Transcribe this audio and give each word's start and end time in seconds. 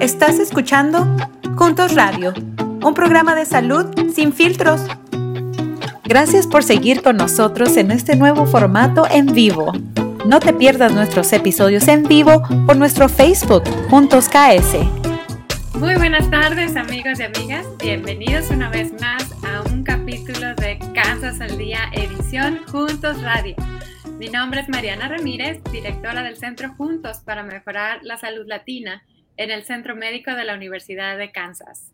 Estás 0.00 0.38
escuchando 0.38 1.06
Juntos 1.56 1.94
Radio, 1.94 2.34
un 2.84 2.92
programa 2.94 3.34
de 3.34 3.46
salud 3.46 3.86
sin 4.14 4.32
filtros. 4.32 4.82
Gracias 6.04 6.46
por 6.46 6.62
seguir 6.62 7.02
con 7.02 7.16
nosotros 7.16 7.76
en 7.78 7.90
este 7.90 8.14
nuevo 8.14 8.46
formato 8.46 9.06
en 9.10 9.32
vivo. 9.32 9.72
No 10.26 10.38
te 10.38 10.52
pierdas 10.52 10.92
nuestros 10.92 11.32
episodios 11.32 11.88
en 11.88 12.02
vivo 12.04 12.42
por 12.66 12.76
nuestro 12.76 13.08
Facebook 13.08 13.64
Juntos 13.88 14.28
KS. 14.28 14.76
Muy 15.78 15.94
buenas 15.94 16.30
tardes 16.30 16.76
amigos 16.76 17.18
y 17.18 17.22
amigas, 17.22 17.66
bienvenidos 17.78 18.50
una 18.50 18.68
vez 18.68 18.92
más 19.00 19.24
a 19.44 19.62
un 19.72 19.82
capítulo 19.82 20.54
de 20.56 20.78
Kansas 20.94 21.40
al 21.40 21.56
Día, 21.56 21.80
edición 21.92 22.60
Juntos 22.70 23.22
Radio. 23.22 23.56
Mi 24.18 24.28
nombre 24.28 24.60
es 24.60 24.68
Mariana 24.68 25.08
Ramírez, 25.08 25.60
directora 25.72 26.22
del 26.22 26.36
Centro 26.36 26.72
Juntos 26.74 27.18
para 27.18 27.42
Mejorar 27.42 28.00
la 28.02 28.18
Salud 28.18 28.46
Latina 28.46 29.02
en 29.36 29.50
el 29.50 29.64
Centro 29.64 29.96
Médico 29.96 30.32
de 30.32 30.44
la 30.44 30.54
Universidad 30.54 31.18
de 31.18 31.30
Kansas. 31.30 31.92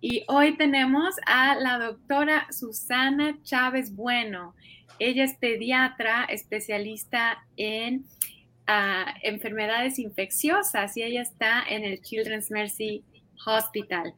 Y 0.00 0.24
hoy 0.28 0.56
tenemos 0.56 1.14
a 1.26 1.54
la 1.54 1.78
doctora 1.78 2.46
Susana 2.50 3.38
Chávez 3.42 3.94
Bueno. 3.94 4.54
Ella 4.98 5.24
es 5.24 5.34
pediatra, 5.34 6.24
especialista 6.24 7.42
en 7.56 8.04
ah, 8.66 9.14
enfermedades 9.22 9.98
infecciosas 9.98 10.96
y 10.96 11.02
ella 11.02 11.22
está 11.22 11.62
en 11.68 11.84
el 11.84 12.02
Children's 12.02 12.50
Mercy 12.50 13.02
Hospital. 13.46 14.14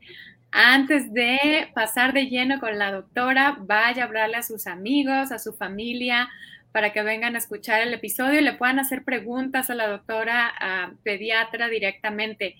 Antes 0.58 1.12
de 1.12 1.68
pasar 1.74 2.14
de 2.14 2.28
lleno 2.28 2.58
con 2.60 2.78
la 2.78 2.90
doctora, 2.90 3.58
vaya 3.60 4.02
a 4.02 4.06
hablarle 4.06 4.38
a 4.38 4.42
sus 4.42 4.66
amigos, 4.66 5.30
a 5.30 5.38
su 5.38 5.52
familia, 5.52 6.30
para 6.72 6.94
que 6.94 7.02
vengan 7.02 7.34
a 7.34 7.38
escuchar 7.38 7.82
el 7.82 7.92
episodio 7.92 8.40
y 8.40 8.42
le 8.42 8.54
puedan 8.54 8.78
hacer 8.78 9.04
preguntas 9.04 9.68
a 9.68 9.74
la 9.74 9.86
doctora 9.86 10.96
pediatra 11.02 11.68
directamente. 11.68 12.56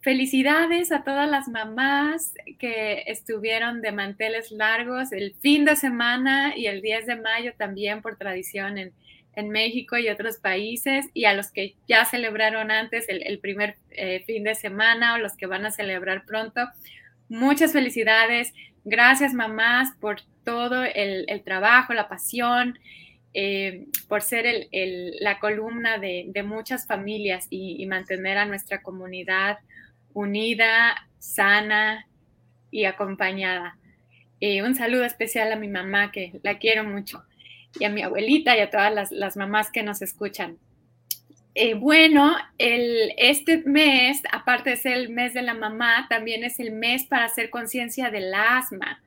Felicidades 0.00 0.90
a 0.90 1.04
todas 1.04 1.30
las 1.30 1.46
mamás 1.46 2.34
que 2.58 3.04
estuvieron 3.06 3.82
de 3.82 3.92
manteles 3.92 4.50
largos 4.50 5.12
el 5.12 5.36
fin 5.40 5.64
de 5.64 5.76
semana 5.76 6.56
y 6.56 6.66
el 6.66 6.82
10 6.82 7.06
de 7.06 7.14
mayo 7.14 7.52
también 7.56 8.02
por 8.02 8.16
tradición 8.16 8.78
en, 8.78 8.92
México 9.48 9.96
y 9.96 10.08
otros 10.08 10.36
países 10.38 11.06
y 11.14 11.24
a 11.24 11.32
los 11.32 11.52
que 11.52 11.74
ya 11.88 12.04
celebraron 12.04 12.70
antes 12.70 13.06
el, 13.08 13.38
primer 13.38 13.76
eh, 13.90 14.22
fin 14.26 14.44
de 14.44 14.54
semana 14.54 15.14
o 15.14 15.18
los 15.18 15.36
que 15.36 15.46
van 15.46 15.64
a 15.64 15.70
celebrar 15.70 16.26
pronto. 16.26 16.60
Muchas 17.32 17.72
felicidades. 17.72 18.52
Gracias 18.84 19.32
mamás 19.32 19.96
por 20.02 20.20
todo 20.44 20.84
el, 20.84 21.42
trabajo, 21.42 21.94
la 21.94 22.06
pasión 22.06 22.78
eh, 23.32 23.86
por 24.06 24.20
ser 24.20 24.68
la 24.70 25.38
columna 25.38 25.96
de, 25.96 26.30
muchas 26.44 26.86
familias 26.86 27.46
y, 27.48 27.86
mantener 27.86 28.36
a 28.36 28.44
nuestra 28.44 28.82
comunidad 28.82 29.60
unida, 30.12 31.08
sana 31.20 32.06
y 32.70 32.84
acompañada. 32.84 33.78
Eh, 34.42 34.62
un 34.62 34.74
saludo 34.74 35.06
especial 35.06 35.50
a 35.52 35.56
mi 35.56 35.68
mamá, 35.68 36.12
que 36.12 36.38
la 36.42 36.58
quiero 36.58 36.84
mucho, 36.84 37.24
y 37.80 37.84
a 37.84 37.88
mi 37.88 38.02
abuelita 38.02 38.54
y 38.58 38.60
a 38.60 38.68
todas 38.68 39.10
las, 39.10 39.36
mamás 39.38 39.70
que 39.70 39.82
nos 39.82 40.02
escuchan. 40.02 40.58
Eh, 41.54 41.74
bueno, 41.74 42.34
este 42.58 43.58
mes, 43.58 44.22
aparte 44.32 44.70
de 44.70 44.76
ser 44.76 44.94
el 44.94 45.10
mes 45.10 45.34
de 45.34 45.42
la 45.42 45.54
mamá, 45.54 46.06
también 46.08 46.44
es 46.44 46.58
el 46.60 46.72
mes 46.72 47.04
para 47.04 47.26
hacer 47.26 47.50
conciencia 47.50 48.10
del 48.10 48.32
asma. 48.32 49.02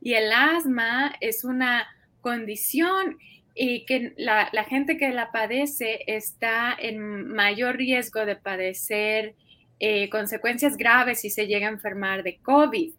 Y 0.00 0.14
el 0.14 0.32
asma 0.32 1.14
es 1.20 1.44
una 1.44 1.86
condición 2.22 3.18
y 3.54 3.84
que 3.84 4.14
la, 4.16 4.48
gente 4.68 4.96
que 4.96 5.10
la 5.10 5.30
padece 5.32 6.00
está 6.06 6.74
en 6.78 7.28
mayor 7.28 7.76
riesgo 7.76 8.24
de 8.24 8.36
padecer 8.36 9.34
eh, 9.78 10.08
consecuencias 10.08 10.76
graves 10.76 11.20
si 11.20 11.30
se 11.30 11.46
llega 11.46 11.66
a 11.66 11.70
enfermar 11.70 12.22
de 12.22 12.38
COVID. 12.38 12.92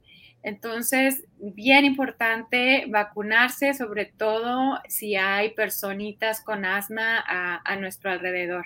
Entonces, 0.43 1.23
bien 1.37 1.85
importante 1.85 2.85
vacunarse, 2.87 3.73
sobre 3.73 4.05
todo 4.05 4.79
si 4.87 5.15
hay 5.15 5.51
personitas 5.51 6.41
con 6.41 6.65
asma 6.65 7.23
a, 7.27 7.75
nuestro 7.77 8.11
alrededor. 8.11 8.65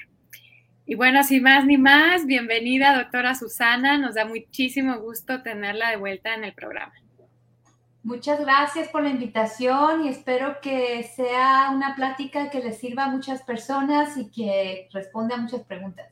Y 0.88 0.94
bueno, 0.94 1.24
sin 1.24 1.42
más 1.42 1.66
ni 1.66 1.80
más, 1.80 2.28
bienvenida 2.28 2.96
doctora 2.96 3.34
Susana, 3.34 3.98
nos 3.98 4.14
da 4.14 4.26
muchísimo 4.26 5.00
gusto 5.00 5.42
tenerla 5.42 5.90
de 5.90 5.98
vuelta 5.98 6.36
en 6.36 6.44
el 6.44 6.54
programa. 6.54 6.94
Muchas 8.04 8.40
gracias 8.40 8.90
por 8.90 9.02
la 9.02 9.10
invitación 9.10 10.06
y 10.06 10.10
espero 10.10 10.58
que 10.62 11.02
sea 11.16 11.72
una 11.74 11.96
plática 11.96 12.52
que 12.52 12.60
les 12.60 12.78
sirva 12.78 13.06
a 13.06 13.10
muchas 13.10 13.42
personas 13.42 14.16
y 14.16 14.30
que 14.30 14.88
responda 14.94 15.34
a 15.34 15.40
muchas 15.40 15.64
preguntas. 15.64 16.08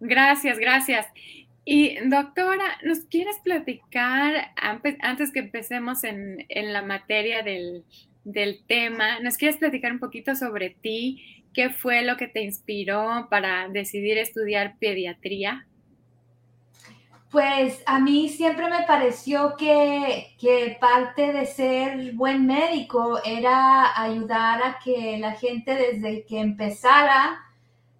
Gracias, 0.00 0.58
gracias. 0.58 1.06
Y 1.64 1.98
doctora, 2.08 2.64
¿nos 2.82 3.00
quieres 3.00 3.38
platicar, 3.44 4.50
antes 4.56 5.30
que 5.30 5.38
empecemos 5.38 6.02
en, 6.02 6.46
la 6.48 6.82
materia 6.82 7.44
del, 7.44 7.84
del, 8.24 8.64
tema, 8.66 9.20
¿nos 9.20 9.36
quieres 9.36 9.58
platicar 9.58 9.92
un 9.92 10.00
poquito 10.00 10.34
sobre 10.34 10.70
ti? 10.70 11.39
¿Qué 11.52 11.70
fue 11.70 12.02
lo 12.02 12.16
que 12.16 12.28
te 12.28 12.42
inspiró 12.42 13.26
para 13.28 13.68
decidir 13.68 14.18
estudiar 14.18 14.76
pediatría? 14.78 15.66
Pues 17.30 17.80
a 17.86 18.00
mí 18.00 18.28
siempre 18.28 18.68
me 18.68 18.82
pareció 18.88 19.54
que, 19.56 20.36
parte 20.80 21.32
de 21.32 21.46
ser 21.46 22.12
buen 22.14 22.44
médico 22.44 23.20
era 23.24 24.00
ayudar 24.00 24.60
a 24.64 24.78
que 24.82 25.16
la 25.18 25.32
gente 25.32 25.76
desde 25.76 26.24
que 26.26 26.40
empezara 26.40 27.38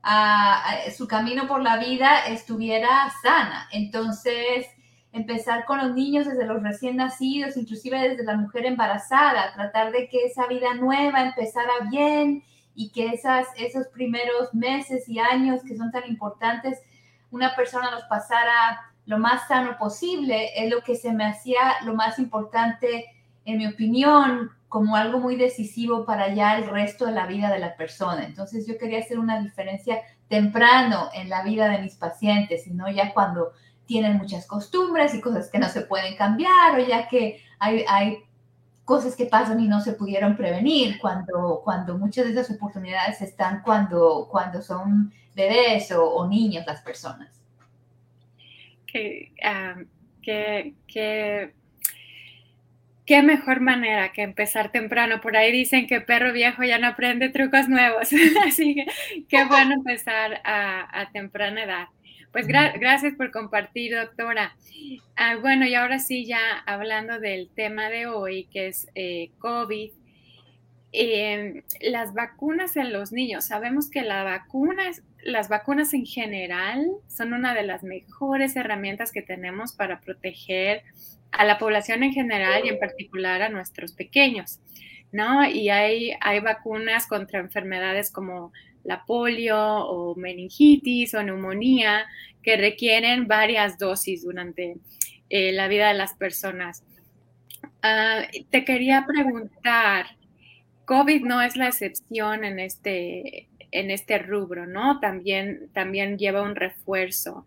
a, 0.02 0.64
su 0.96 1.06
camino 1.06 1.46
por 1.46 1.62
la 1.62 1.76
vida 1.78 2.26
estuviera 2.26 3.12
sana. 3.22 3.68
Entonces, 3.70 4.66
empezar 5.12 5.64
con 5.64 5.78
los 5.78 5.94
niños 5.94 6.26
desde 6.26 6.46
los 6.46 6.60
recién 6.60 6.96
nacidos, 6.96 7.56
inclusive 7.56 8.08
desde 8.08 8.24
la 8.24 8.36
mujer 8.36 8.66
embarazada, 8.66 9.52
tratar 9.54 9.92
de 9.92 10.08
que 10.08 10.24
esa 10.24 10.48
vida 10.48 10.74
nueva 10.74 11.22
empezara 11.22 11.72
bien 11.88 12.42
y 12.74 12.90
que 12.90 13.08
esas, 13.08 13.46
esos 13.56 13.86
primeros 13.88 14.54
meses 14.54 15.08
y 15.08 15.18
años 15.18 15.62
que 15.62 15.76
son 15.76 15.90
tan 15.90 16.08
importantes, 16.08 16.80
una 17.30 17.54
persona 17.54 17.90
los 17.90 18.04
pasara 18.04 18.80
lo 19.06 19.18
más 19.18 19.48
sano 19.48 19.76
posible 19.78 20.50
es 20.56 20.70
lo 20.70 20.82
que 20.82 20.94
se 20.94 21.12
me 21.12 21.24
hacía 21.24 21.76
lo 21.84 21.94
más 21.94 22.18
importante, 22.18 23.06
en 23.44 23.58
mi 23.58 23.66
opinión, 23.66 24.50
como 24.68 24.94
algo 24.94 25.18
muy 25.18 25.34
decisivo 25.34 26.04
para 26.04 26.32
ya 26.32 26.56
el 26.56 26.68
resto 26.68 27.06
de 27.06 27.12
la 27.12 27.26
vida 27.26 27.50
de 27.50 27.58
la 27.58 27.76
persona. 27.76 28.24
Entonces 28.24 28.68
yo 28.68 28.78
quería 28.78 29.00
hacer 29.00 29.18
una 29.18 29.40
diferencia 29.40 30.00
temprano 30.28 31.10
en 31.12 31.28
la 31.28 31.42
vida 31.42 31.68
de 31.68 31.82
mis 31.82 31.96
pacientes 31.96 32.68
y 32.68 32.70
no 32.70 32.88
ya 32.88 33.12
cuando 33.12 33.50
tienen 33.84 34.16
muchas 34.16 34.46
costumbres 34.46 35.12
y 35.14 35.20
cosas 35.20 35.50
que 35.50 35.58
no 35.58 35.68
se 35.68 35.80
pueden 35.80 36.16
cambiar 36.16 36.78
o 36.78 36.86
ya 36.86 37.08
que 37.08 37.42
hay, 37.58 37.84
hay 37.88 38.18
cosas 38.84 39.14
que 39.16 39.26
pasan 39.26 39.60
y 39.60 39.68
no 39.68 39.80
se 39.80 39.92
pudieron 39.92 40.36
prevenir, 40.36 40.98
cuando, 40.98 41.60
cuando 41.64 41.96
muchas 41.96 42.24
de 42.24 42.32
esas 42.32 42.50
oportunidades 42.50 43.20
están 43.20 43.62
cuando, 43.62 44.28
cuando 44.30 44.62
son 44.62 45.12
bebés 45.34 45.92
o, 45.92 46.04
o 46.04 46.28
niños 46.28 46.66
las 46.66 46.80
personas 46.80 47.40
que, 50.22 51.52
qué 53.06 53.22
mejor 53.22 53.60
manera 53.60 54.12
que 54.12 54.22
empezar 54.22 54.70
temprano. 54.70 55.20
Por 55.20 55.36
ahí 55.36 55.52
dicen 55.52 55.86
que 55.86 56.00
perro 56.00 56.32
viejo 56.32 56.62
ya 56.62 56.78
no 56.78 56.88
aprende 56.88 57.28
trucos 57.28 57.68
nuevos, 57.68 58.10
así 58.46 58.74
que 58.74 58.86
qué 59.28 59.44
bueno 59.44 59.74
empezar 59.74 60.40
a, 60.44 61.08
temprana 61.12 61.64
edad. 61.64 61.88
Pues 62.32 62.46
gracias 62.46 63.14
por 63.16 63.32
compartir, 63.32 63.96
doctora. 63.96 64.54
Ah, 65.16 65.36
bueno, 65.40 65.66
y 65.66 65.74
ahora 65.74 65.98
sí, 65.98 66.26
ya 66.26 66.38
hablando 66.64 67.18
del 67.18 67.50
tema 67.50 67.88
de 67.88 68.06
hoy, 68.06 68.44
que 68.52 68.68
es 68.68 68.86
eh, 68.94 69.30
COVID, 69.38 69.90
em, 70.92 71.62
las 71.80 72.14
vacunas 72.14 72.76
en 72.76 72.92
los 72.92 73.10
niños. 73.10 73.46
Sabemos 73.46 73.90
que 73.90 74.02
la 74.02 74.22
vacuna 74.22 74.88
es, 74.88 75.02
las 75.24 75.48
vacunas 75.48 75.92
en 75.92 76.06
general 76.06 76.86
son 77.08 77.32
una 77.32 77.52
de 77.52 77.64
las 77.64 77.82
mejores 77.82 78.54
herramientas 78.54 79.10
que 79.10 79.22
tenemos 79.22 79.72
para 79.72 80.00
proteger 80.00 80.84
a 81.32 81.44
la 81.44 81.58
población 81.58 82.04
en 82.04 82.12
general 82.12 82.62
y 82.64 82.68
en 82.68 82.78
particular 82.78 83.42
a 83.42 83.48
nuestros 83.48 83.92
pequeños, 83.92 84.60
¿no? 85.10 85.44
Y 85.48 85.68
hay, 85.70 86.12
hay 86.20 86.38
vacunas 86.40 87.08
contra 87.08 87.40
enfermedades 87.40 88.12
como 88.12 88.52
la 88.84 89.04
polio 89.04 89.58
o 89.58 90.14
meningitis 90.14 91.14
o 91.14 91.22
neumonía 91.22 92.06
que 92.42 92.56
requieren 92.56 93.26
varias 93.26 93.78
dosis 93.78 94.24
durante 94.24 94.76
eh, 95.28 95.52
la 95.52 95.68
vida 95.68 95.88
de 95.88 95.94
las 95.94 96.14
personas. 96.14 96.82
Ah, 97.82 98.22
te 98.50 98.64
quería 98.64 99.06
preguntar, 99.06 100.06
COVID 100.84 101.22
no 101.22 101.40
es 101.40 101.56
la 101.56 101.68
excepción 101.68 102.44
en 102.44 102.58
este, 102.58 103.48
en 103.70 103.90
este 103.90 104.18
rubro, 104.18 104.66
¿no? 104.66 105.00
También, 105.00 105.68
también 105.72 106.18
lleva 106.18 106.42
un 106.42 106.56
refuerzo. 106.56 107.46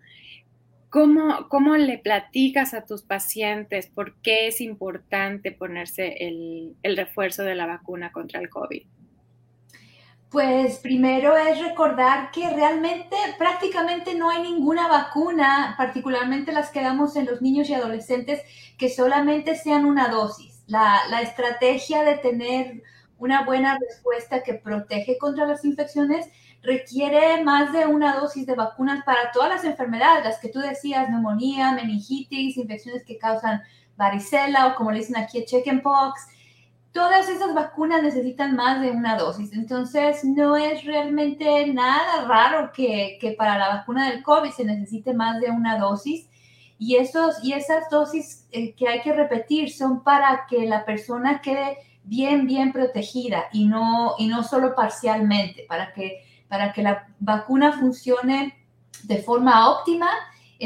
¿Cómo, 0.90 1.48
¿Cómo, 1.50 1.76
le 1.76 1.98
platicas 1.98 2.76
a 2.76 2.86
tus 2.86 3.02
pacientes 3.02 3.88
por 3.88 4.16
qué 4.22 4.48
es 4.48 4.62
importante 4.62 5.52
ponerse 5.52 6.16
el, 6.20 6.76
el, 6.84 6.96
refuerzo 6.96 7.42
de 7.44 7.56
la 7.56 7.66
vacuna 7.66 8.12
contra 8.12 8.40
el 8.40 8.50
COVID? 8.50 8.84
Pues 10.34 10.80
primero 10.80 11.38
es 11.38 11.60
recordar 11.60 12.32
que 12.32 12.50
realmente 12.50 13.16
prácticamente 13.38 14.16
no 14.16 14.32
hay 14.32 14.42
ninguna 14.42 14.88
vacuna, 14.88 15.76
particularmente 15.78 16.52
las 16.52 16.72
que 16.72 16.82
damos 16.82 17.16
en 17.16 17.28
los 17.28 17.44
niños 17.44 17.70
y 17.70 17.76
adolescentes, 17.76 18.42
que 18.80 18.90
solamente 18.90 19.56
sean 19.56 19.86
una 19.86 20.08
dosis. 20.08 20.64
La, 20.66 21.02
la 21.12 21.22
estrategia 21.22 22.02
de 22.02 22.18
tener 22.18 22.82
una 23.20 23.46
buena 23.46 23.78
respuesta 23.78 24.42
que 24.42 24.56
protege 24.56 25.20
contra 25.20 25.46
las 25.46 25.64
infecciones 25.66 26.26
requiere 26.64 27.44
más 27.44 27.72
de 27.72 27.86
una 27.86 28.16
dosis 28.16 28.48
de 28.48 28.56
vacunas 28.56 29.06
para 29.06 29.32
todas 29.34 29.50
las 29.50 29.64
enfermedades, 29.66 30.26
las 30.26 30.40
que 30.40 30.50
tú 30.50 30.62
decías, 30.62 31.12
neumonía, 31.12 31.74
meningitis, 31.74 32.58
infecciones 32.58 33.04
que 33.06 33.20
causan 33.20 33.62
varicela 33.98 34.66
o 34.66 34.74
como 34.76 34.92
le 34.92 34.98
dicen 34.98 35.16
aquí, 35.18 35.46
chickenpox 35.46 36.28
todas 36.94 37.28
esas 37.28 37.54
vacunas 37.54 38.04
necesitan 38.04 38.56
más 38.56 38.80
de 38.80 38.92
una 38.92 39.18
dosis. 39.18 39.52
Entonces, 39.54 40.24
no 40.24 40.56
es 40.56 40.86
realmente 40.86 41.68
nada 41.74 42.26
raro 42.26 42.72
que, 42.72 43.18
para 43.38 43.58
la 43.58 43.70
vacuna 43.70 44.10
del 44.10 44.24
COVID 44.24 44.52
se 44.52 44.64
necesite 44.64 45.14
más 45.14 45.42
de 45.42 45.50
una 45.50 45.78
dosis. 45.80 46.30
Y, 46.78 46.96
esos, 46.96 47.44
y 47.44 47.54
esas 47.54 47.90
dosis 47.90 48.48
eh, 48.52 48.74
que 48.76 48.88
hay 48.88 49.02
que 49.02 49.14
repetir 49.14 49.72
son 49.72 50.04
para 50.04 50.46
que 50.48 50.66
la 50.66 50.86
persona 50.86 51.42
quede 51.42 51.78
bien, 52.04 52.46
bien 52.46 52.72
protegida 52.72 53.46
y 53.52 53.66
no, 53.66 54.16
y 54.18 54.28
no 54.28 54.44
solo 54.44 54.76
parcialmente, 54.76 55.66
para 55.68 55.94
que, 55.94 56.24
para 56.48 56.74
que 56.74 56.84
la 56.84 57.08
vacuna 57.20 57.72
funcione 57.74 58.54
de 59.04 59.18
forma 59.18 59.70
óptima 59.70 60.10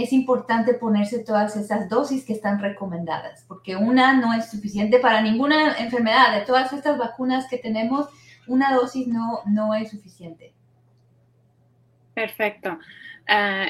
es 0.03 0.13
importante 0.13 0.75
ponerse 0.75 1.23
todas 1.23 1.55
esas 1.55 1.89
dosis 1.89 2.23
que 2.23 2.33
están 2.33 2.59
recomendadas, 2.59 3.43
porque 3.47 3.75
una 3.75 4.13
no 4.13 4.33
es 4.33 4.49
suficiente 4.49 4.99
para 4.99 5.21
ninguna 5.21 5.77
enfermedad. 5.77 6.37
De 6.37 6.45
todas 6.45 6.71
estas 6.71 6.97
vacunas 6.97 7.47
que 7.49 7.57
tenemos, 7.57 8.07
una 8.47 8.73
dosis 8.73 9.07
no, 9.07 9.41
no 9.45 9.73
es 9.73 9.89
suficiente. 9.89 10.53
Perfecto. 12.13 12.77
Ah, 13.27 13.67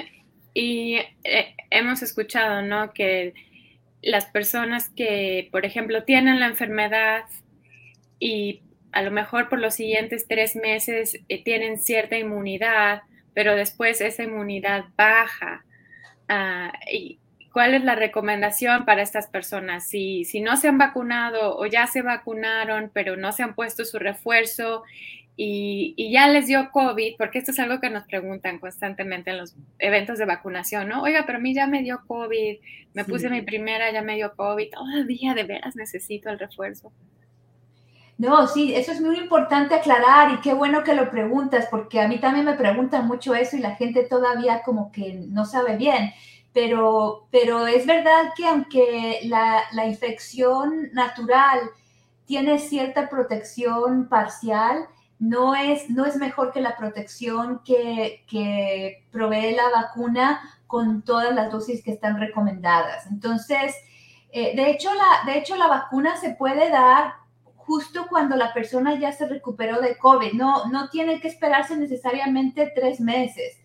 y 0.54 0.96
eh, 1.24 1.56
hemos 1.70 2.02
escuchado, 2.02 2.62
¿no? 2.62 2.92
Que 2.92 3.34
las 4.02 4.26
personas 4.26 4.90
que, 4.90 5.50
por 5.52 5.66
ejemplo, 5.66 6.04
tienen 6.04 6.40
la 6.40 6.48
enfermedad 6.48 7.24
y 8.20 8.64
a 8.92 9.02
lo 9.02 9.12
mejor 9.12 9.48
por 9.48 9.60
los 9.60 9.76
siguientes 9.76 10.28
tres 10.28 10.56
meses 10.56 11.20
eh, 11.30 11.44
tienen 11.44 11.78
cierta 11.78 12.18
inmunidad, 12.18 13.04
pero 13.34 13.56
después 13.56 14.02
esa 14.02 14.24
inmunidad 14.24 14.86
baja. 14.98 15.64
Ah, 16.30 16.74
y 16.92 17.20
¿Cuál 17.58 17.74
es 17.74 17.84
la 17.84 17.96
recomendación 17.96 18.86
para 18.86 19.02
estas 19.02 19.26
personas? 19.26 19.88
Si, 19.88 20.26
si 20.26 20.42
no 20.42 20.58
se 20.58 20.68
han 20.68 20.78
vacunado 20.78 21.58
o 21.58 21.66
ya 21.66 21.88
se 21.88 22.04
vacunaron, 22.04 22.92
pero 22.94 23.18
no 23.18 23.32
se 23.32 23.42
han 23.42 23.56
puesto 23.56 23.84
su 23.84 23.98
refuerzo 23.98 24.84
y, 25.36 25.96
y, 25.98 26.12
ya 26.12 26.28
les 26.28 26.46
dio 26.46 26.70
COVID, 26.70 27.16
porque 27.18 27.40
esto 27.40 27.50
es 27.50 27.60
algo 27.60 27.80
que 27.80 27.90
nos 27.90 28.04
preguntan 28.04 28.60
constantemente 28.60 29.32
en 29.32 29.38
los 29.38 29.56
eventos 29.80 30.20
de 30.20 30.26
vacunación, 30.26 30.88
¿no? 30.88 31.02
Oiga, 31.02 31.24
pero 31.26 31.40
a 31.40 31.42
mí 31.42 31.56
ya 31.56 31.66
me 31.66 31.82
dio 31.82 32.02
COVID, 32.06 32.58
me 32.94 33.06
puse 33.06 33.28
mi 33.28 33.42
primera, 33.42 33.92
ya 33.92 34.04
me 34.04 34.18
dio 34.18 34.36
COVID, 34.36 34.70
todavía 34.70 35.34
de 35.34 35.44
veras 35.44 35.76
necesito 35.76 36.30
el 36.30 36.38
refuerzo. 36.38 36.92
No, 38.18 38.48
sí, 38.48 38.74
eso 38.74 38.92
es 38.92 39.00
muy 39.00 39.18
importante 39.18 39.76
aclarar 39.76 40.32
y 40.34 40.42
qué 40.42 40.54
bueno 40.54 40.84
que 40.84 40.96
lo 40.96 41.12
preguntas, 41.12 41.68
porque 41.70 42.02
a 42.02 42.08
mí 42.08 42.20
también 42.20 42.46
me 42.46 42.54
preguntan 42.56 43.08
mucho 43.08 43.36
eso 43.36 43.58
y 43.58 43.60
la 43.60 43.76
gente 43.76 44.04
todavía 44.04 44.64
como 44.64 44.92
que 44.92 45.14
no 45.30 45.46
sabe 45.46 45.78
bien. 45.78 46.12
Pero, 46.52 47.28
pero 47.32 47.68
es 47.68 47.86
verdad 47.86 48.34
que 48.36 48.48
aunque 48.48 49.20
la, 49.26 49.62
la 49.74 49.86
infección 49.86 50.90
natural 50.94 51.60
tiene 52.26 52.58
cierta 52.58 53.10
protección 53.10 54.10
parcial, 54.10 54.88
no 55.20 55.56
es, 55.56 55.90
no 55.90 56.06
es 56.06 56.16
mejor 56.16 56.52
que 56.52 56.62
la 56.62 56.76
protección 56.76 57.62
que, 57.64 58.24
que 58.28 59.06
provee 59.12 59.56
la 59.56 59.70
vacuna 59.70 60.42
con 60.68 61.04
todas 61.04 61.34
las 61.34 61.52
dosis 61.52 61.84
que 61.84 61.92
están 61.92 62.20
recomendadas. 62.20 63.08
Entonces, 63.08 63.76
eh, 64.32 64.56
de, 64.56 64.72
hecho, 64.72 64.90
la, 64.94 65.32
de 65.32 65.40
hecho, 65.40 65.56
la 65.56 65.68
vacuna 65.68 66.18
se 66.18 66.32
puede 66.32 66.70
dar 66.70 67.14
justo 67.68 68.08
cuando 68.10 68.38
la 68.38 68.54
persona 68.54 68.98
ya 68.98 69.12
se 69.12 69.28
recuperó 69.28 69.82
de 69.82 69.98
COVID. 69.98 70.34
No, 70.34 70.68
no 70.70 70.90
tiene 70.90 71.20
que 71.20 71.28
esperarse 71.28 71.76
necesariamente 71.76 72.72
tres 72.74 73.02
meses. 73.02 73.60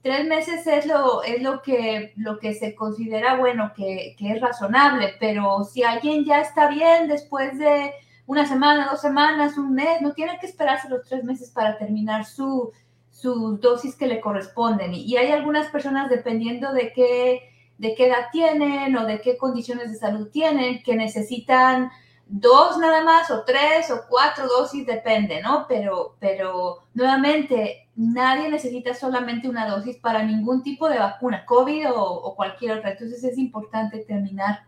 Tres 0.00 0.26
meses 0.26 0.66
es 0.66 0.86
lo, 0.86 1.22
es 1.22 1.42
lo, 1.42 1.62
que, 1.62 2.12
lo 2.16 2.38
que 2.38 2.54
se 2.54 2.74
considera, 2.74 3.36
bueno, 3.36 3.72
que, 3.76 4.16
que 4.18 4.32
es 4.32 4.40
razonable, 4.40 5.14
pero 5.20 5.62
si 5.62 5.84
alguien 5.84 6.24
ya 6.24 6.40
está 6.40 6.68
bien 6.68 7.06
después 7.06 7.56
de 7.58 7.92
una 8.26 8.46
semana, 8.46 8.88
dos 8.90 9.00
semanas, 9.00 9.58
un 9.58 9.74
mes, 9.74 10.00
no 10.00 10.12
tiene 10.12 10.38
que 10.40 10.46
esperarse 10.46 10.88
los 10.88 11.06
tres 11.06 11.22
meses 11.22 11.50
para 11.50 11.78
terminar 11.78 12.24
su, 12.24 12.72
sus 13.10 13.60
dosis 13.60 13.94
que 13.94 14.06
le 14.06 14.20
corresponden. 14.20 14.94
Y, 14.94 15.16
hay 15.16 15.30
algunas 15.30 15.68
personas, 15.68 16.08
dependiendo 16.08 16.72
de 16.72 16.92
qué, 16.92 17.50
de 17.78 17.94
qué 17.94 18.06
edad 18.06 18.30
tienen 18.32 18.96
o 18.96 19.04
de 19.06 19.20
qué 19.20 19.36
condiciones 19.36 19.92
de 19.92 19.98
salud 19.98 20.30
tienen, 20.32 20.82
que 20.82 20.96
necesitan 20.96 21.90
dos 22.32 22.78
nada 22.78 23.04
más 23.04 23.30
o 23.30 23.44
tres 23.44 23.90
o 23.90 24.06
cuatro 24.08 24.48
dosis, 24.48 24.86
depende, 24.86 25.42
¿no? 25.42 25.66
Pero, 25.68 26.16
pero 26.18 26.78
nuevamente, 26.94 27.88
nadie 27.94 28.48
necesita 28.48 28.94
solamente 28.94 29.50
una 29.50 29.68
dosis 29.68 29.98
para 29.98 30.22
ningún 30.22 30.62
tipo 30.62 30.88
de 30.88 30.98
vacuna, 30.98 31.44
COVID 31.44 31.92
o, 31.94 32.34
cualquier 32.34 32.78
otra. 32.78 32.92
Entonces 32.92 33.22
es 33.22 33.36
importante 33.36 33.98
terminar, 33.98 34.64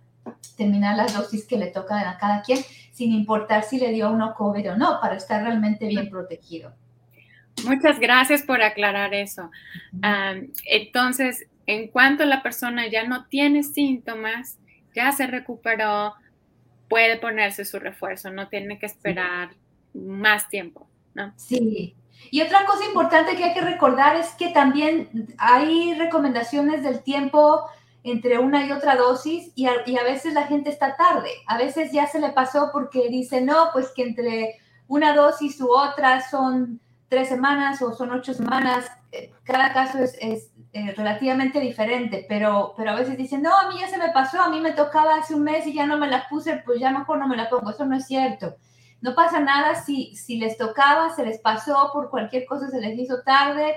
terminar 0.59 0.95
las 0.95 1.15
dosis 1.15 1.47
que 1.47 1.57
le 1.57 1.69
tocan 1.69 2.07
a 2.07 2.19
cada 2.19 2.43
quien, 2.43 2.59
sin 2.93 3.13
importar 3.13 3.63
si 3.63 3.79
le 3.79 3.93
dio 3.93 4.11
uno 4.11 4.35
COVID 4.35 4.73
o 4.73 4.77
no, 4.77 5.01
para 5.01 5.17
estar 5.17 5.43
realmente 5.43 5.87
bien 5.87 6.11
protegido. 6.11 6.75
Muchas 7.65 7.99
gracias 7.99 8.43
por 8.43 8.61
aclarar 8.61 9.15
eso. 9.15 9.51
entonces, 10.67 11.47
en 11.67 11.89
cuanto 11.89 12.27
la 12.27 12.43
persona 12.43 12.89
ya 12.89 13.09
no 13.09 13.25
tiene 13.25 13.63
síntomas, 13.63 14.59
ya 14.95 15.13
se 15.13 15.27
recuperó, 15.27 16.15
puede 16.89 17.17
ponerse 17.17 17.65
su 17.65 17.79
refuerzo, 17.79 18.31
no 18.31 18.49
tiene 18.49 18.79
que 18.79 18.87
esperar 18.87 19.51
más 19.93 20.49
tiempo, 20.49 20.87
¿no? 21.15 21.33
Sí. 21.37 21.95
Y 22.31 22.43
otra 22.43 22.65
cosa 22.65 22.85
importante 22.87 23.37
que 23.37 23.45
hay 23.45 23.55
que 23.55 23.61
recordar 23.61 24.17
es 24.17 24.29
que 24.35 24.49
también 24.51 25.35
hay 25.39 25.95
recomendaciones 25.95 26.83
del 26.83 27.03
tiempo 27.03 27.67
entre 28.03 28.39
una 28.39 28.67
y 28.67 28.73
otra 28.73 28.97
dosis 28.97 29.51
y 29.55 29.67
a, 29.67 30.05
veces 30.05 30.35
la 30.35 30.47
gente 30.47 30.71
está 30.71 30.97
tarde. 30.97 31.31
A 31.47 31.59
veces 31.59 31.91
ya 31.93 32.07
se 32.07 32.21
le 32.21 32.31
pasó 32.31 32.71
porque 32.73 33.09
dice, 33.09 33.41
no, 33.41 33.71
pues 33.73 33.93
que 33.95 34.03
entre 34.03 34.57
una 34.87 35.15
dosis 35.15 35.61
u 35.61 35.71
otra 35.71 36.21
son 36.29 36.81
tres 37.09 37.29
semanas 37.29 37.81
o 37.83 37.95
son 37.95 38.13
ocho 38.13 38.35
semanas. 38.35 38.91
Eh, 39.11 39.33
cada 39.45 39.73
caso 39.73 39.99
es, 39.99 40.17
es 40.21 40.51
eh, 40.77 40.93
relativamente 40.97 41.61
diferente, 41.61 42.27
pero, 42.29 42.75
pero 42.77 42.91
a 42.91 42.97
veces 42.97 43.17
dicen, 43.17 43.43
no, 43.43 43.57
a 43.57 43.69
mí 43.69 43.77
ya 43.79 43.87
se 43.87 43.97
me 43.97 44.09
pasó, 44.09 44.43
a 44.43 44.49
mí 44.49 44.61
me 44.61 44.73
tocaba 44.73 45.15
hace 45.15 45.33
un 45.33 45.45
mes 45.45 45.65
y 45.69 45.73
ya 45.73 45.87
no 45.87 45.99
me 45.99 46.09
la 46.09 46.27
puse, 46.29 46.63
pues 46.67 46.81
ya 46.81 46.91
mejor 46.91 47.19
no 47.19 47.29
me 47.29 47.37
la 47.37 47.49
pongo. 47.49 47.71
Eso 47.71 47.87
no 47.87 47.95
es 47.97 48.09
cierto. 48.09 48.57
No 49.01 49.15
pasa 49.15 49.39
nada 49.39 49.77
si, 49.77 50.17
si 50.17 50.37
les 50.37 50.59
tocaba, 50.59 51.15
se 51.15 51.25
les 51.25 51.39
pasó 51.39 51.91
por 51.93 52.11
cualquier 52.11 52.45
cosa, 52.45 52.71
se 52.71 52.81
les 52.81 52.99
hizo 52.99 53.23
tarde 53.23 53.77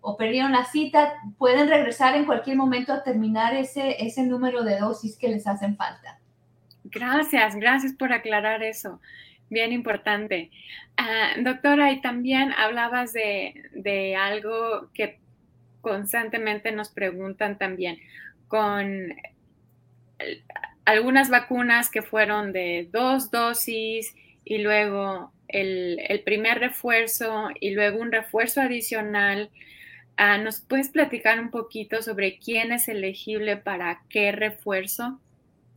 o 0.00 0.16
perdieron 0.16 0.50
la 0.50 0.64
cita, 0.64 1.12
pueden 1.38 1.68
regresar 1.68 2.16
en 2.16 2.24
cualquier 2.24 2.56
momento 2.56 2.92
a 2.92 3.04
terminar 3.04 3.54
ese, 3.54 4.04
ese 4.04 4.24
número 4.24 4.64
de 4.64 4.80
dosis 4.80 5.16
que 5.16 5.28
les 5.28 5.46
hacen 5.46 5.76
falta. 5.76 6.18
Gracias, 6.82 7.54
gracias 7.54 7.92
por 7.92 8.12
aclarar 8.12 8.64
eso. 8.64 9.00
Bien 9.48 9.70
importante. 9.70 10.50
Ah, 10.96 11.34
doctora, 11.38 11.92
y 11.92 12.00
también 12.00 12.52
hablabas 12.54 13.12
de, 13.12 13.54
de 13.74 14.16
algo 14.16 14.90
que 14.92 15.21
constantemente 15.82 16.72
nos 16.72 16.88
preguntan 16.88 17.58
también 17.58 17.98
con 18.48 19.14
algunas 20.84 21.28
vacunas 21.28 21.90
que 21.90 22.02
fueron 22.02 22.52
de 22.52 22.88
dos 22.90 23.30
dosis 23.30 24.14
y 24.44 24.58
luego 24.58 25.32
el, 25.48 26.22
primer 26.24 26.58
refuerzo 26.58 27.50
y 27.60 27.70
luego 27.72 28.00
un 28.00 28.12
refuerzo 28.12 28.60
adicional. 28.60 29.50
Ah, 30.16 30.38
¿Nos 30.38 30.60
puedes 30.60 30.88
platicar 30.88 31.40
un 31.40 31.50
poquito 31.50 32.02
sobre 32.02 32.38
quién 32.38 32.72
es 32.72 32.88
elegible 32.88 33.56
para 33.56 34.02
qué 34.08 34.32
refuerzo? 34.32 35.20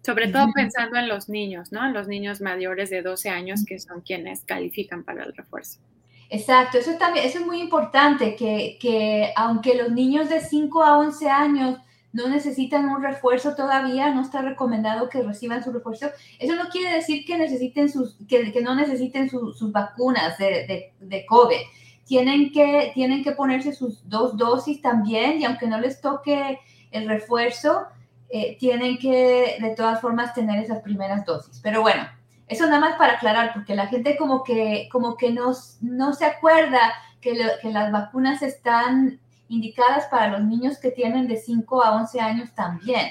Sobre 0.04 0.28
todo 0.28 0.52
pensando 0.54 0.98
en 0.98 1.08
los 1.08 1.30
niños, 1.30 1.72
¿no? 1.72 1.84
En 1.84 1.94
los 1.94 2.08
niños 2.08 2.40
mayores 2.40 2.92
de 2.92 3.02
12 3.02 3.30
años 3.30 3.66
que 3.66 3.80
son 3.80 4.02
quienes 4.02 4.42
califican 4.42 5.04
para 5.04 5.24
el 5.24 5.34
refuerzo. 5.34 5.80
Exacto, 6.30 6.78
eso, 6.78 6.98
también, 6.98 7.26
eso 7.26 7.40
es 7.40 7.46
muy 7.46 7.60
importante, 7.60 8.36
que, 8.36 8.78
que 8.80 9.32
aunque 9.36 9.76
los 9.76 9.92
niños 9.92 10.30
de 10.30 10.42
5 10.42 10.84
a 10.84 10.98
11 10.98 11.30
años 11.30 11.80
no 12.16 12.30
necesitan 12.30 12.88
un 12.88 13.04
refuerzo 13.04 13.56
todavía, 13.56 14.10
no 14.14 14.22
está 14.22 14.42
recomendado 14.42 15.10
que 15.10 15.22
reciban 15.22 15.62
su 15.62 15.74
refuerzo. 15.74 16.08
Eso 16.40 16.56
no 16.56 16.70
quiere 16.70 16.96
decir 16.96 17.26
que, 17.26 17.38
necesiten 17.38 17.90
sus, 17.90 18.18
que, 18.30 18.54
que 18.54 18.62
no 18.62 18.74
necesiten 18.74 19.30
sus 19.30 19.72
vacunas 19.74 20.38
de, 20.38 20.66
de, 20.66 20.94
de, 20.98 21.26
COVID. 21.26 21.58
Tienen 22.06 22.54
que, 22.54 22.92
tienen 22.94 23.22
que 23.22 23.34
ponerse 23.34 23.74
sus 23.74 24.08
dos 24.08 24.38
dosis 24.38 24.82
también 24.82 25.42
y 25.42 25.46
aunque 25.46 25.68
no 25.68 25.78
les 25.78 26.00
toque 26.00 26.58
el 26.92 27.10
refuerzo, 27.10 27.88
eh, 28.30 28.56
tienen 28.60 28.98
que 28.98 29.58
de 29.60 29.76
todas 29.76 30.00
formas 30.00 30.34
tener 30.34 30.64
esas 30.64 30.82
primeras 30.82 31.26
dosis. 31.26 31.60
Pero 31.62 31.82
bueno, 31.82 32.04
Eso 32.48 32.66
nada 32.66 32.80
más 32.80 32.98
para 32.98 33.14
aclarar, 33.14 33.54
porque 33.54 33.76
la 33.76 33.88
gente 33.88 34.18
como 34.18 34.44
que, 34.44 34.88
como 34.92 35.18
que 35.18 35.32
no, 35.32 35.52
no 35.82 36.14
se 36.14 36.26
acuerda 36.26 36.94
que, 37.22 37.36
que 37.62 37.72
las 37.72 37.92
vacunas 37.92 38.42
están 38.42 39.20
indicadas 39.48 40.06
para 40.08 40.28
los 40.28 40.44
niños 40.48 40.78
que 40.80 40.92
tienen 40.92 41.28
de 41.28 41.38
5 41.38 41.84
a 41.84 41.96
11 41.96 42.20
años 42.20 42.54
también. 42.54 43.08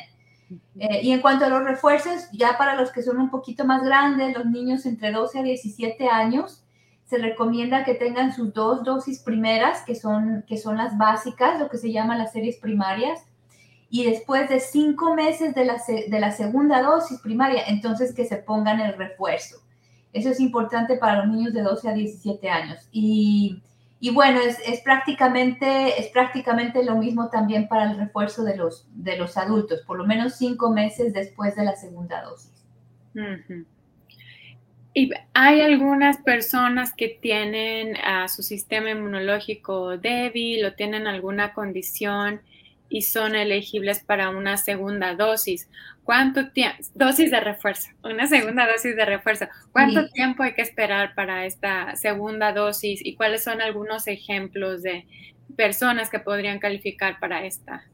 Eh, 0.79 1.01
y 1.03 1.13
en 1.13 1.21
cuanto 1.21 1.45
a 1.45 1.49
los 1.49 1.65
refuerzos, 1.65 2.29
ya 2.33 2.59
para 2.59 2.75
los 2.75 2.91
que 2.91 3.03
son 3.03 3.19
un 3.19 3.31
poquito 3.31 3.65
más 3.65 3.83
grandes, 3.83 4.37
los 4.37 4.47
niños 4.47 4.87
entre 4.87 5.13
12 5.13 5.39
a 5.39 5.43
17 5.43 6.09
años, 6.09 6.65
se 7.05 7.19
recomienda 7.19 7.85
que 7.85 7.95
tengan 7.95 8.33
sus 8.33 8.53
dos 8.53 8.83
dosis 8.83 9.21
primeras, 9.21 9.83
que 9.83 9.95
son, 9.95 10.45
que 10.47 10.57
son 10.57 10.77
las 10.77 10.97
básicas, 10.97 11.61
lo 11.61 11.69
que 11.69 11.79
se 11.79 11.93
llama 11.93 12.17
las 12.17 12.33
series 12.33 12.57
primarias, 12.57 13.21
y 13.95 14.11
después 14.11 14.49
de 14.49 14.59
cinco 14.59 15.15
meses 15.15 15.55
de 15.55 15.65
la, 15.65 15.81
de 15.87 16.19
la 16.19 16.33
segunda 16.33 16.83
dosis 16.83 17.21
primaria, 17.21 17.63
entonces 17.69 18.13
que 18.13 18.25
se 18.25 18.39
pongan 18.39 18.81
el 18.81 18.95
refuerzo. 18.95 19.59
Eso 20.13 20.31
es 20.31 20.41
importante 20.41 20.97
para 20.97 21.25
los 21.25 21.33
niños 21.33 21.55
de 21.55 21.63
12 21.63 21.89
a 21.89 21.93
17 21.93 22.51
años. 22.51 22.89
Y 22.91 23.63
y 24.01 24.11
bueno, 24.11 24.41
es, 24.41 24.59
es, 24.67 24.81
prácticamente, 24.83 25.99
es 25.99 26.09
prácticamente 26.09 26.85
lo 26.85 26.97
mismo 26.97 27.31
también 27.31 27.69
para 27.69 27.91
el 27.91 27.97
refuerzo 27.97 28.45
de 28.45 28.57
los, 28.57 28.87
de 28.93 29.17
los 29.17 29.39
adultos, 29.39 29.81
por 29.87 29.97
lo 29.97 30.05
menos 30.05 30.35
cinco 30.35 30.71
meses 30.71 31.15
después 31.15 31.57
de 31.57 31.65
la 31.65 31.75
segunda 31.75 32.21
dosis. 32.23 32.53
Y 34.93 35.11
hay 35.33 35.63
algunas 35.63 36.19
personas 36.19 36.93
que 36.93 37.09
tienen 37.09 37.97
a 37.97 38.29
su 38.29 38.43
sistema 38.43 38.91
inmunológico 38.91 39.97
débil 39.97 40.67
o 40.67 40.75
tienen 40.75 41.07
alguna 41.07 41.55
condición 41.55 42.43
y 42.89 43.03
son 43.03 43.35
elegibles 43.35 44.03
para 44.05 44.31
una 44.31 44.57
segunda 44.57 45.15
dosis. 45.15 45.69
¿Cuánto 46.05 46.51
tiempo? 46.51 46.77
Dosis 46.95 47.31
de 47.31 47.41
refuerzo, 47.41 47.89
una 48.03 48.27
segunda 48.27 48.67
dosis 48.71 48.95
de 48.95 49.05
refuerzo. 49.05 49.47
¿Cuánto 49.73 50.09
tiempo 50.11 50.43
hay 50.43 50.55
que 50.55 50.63
esperar 50.63 51.15
para 51.15 51.47
esta 51.47 51.97
segunda 51.97 52.53
dosis 52.53 53.01
y 53.05 53.17
cuáles 53.17 53.43
son 53.43 53.61
algunos 53.61 54.07
ejemplos 54.07 54.83
de 54.83 55.07
personas 55.57 56.11
que 56.11 56.19
podrían 56.19 56.59
calificar 56.59 57.19
para 57.21 57.45
esta? 57.45 57.85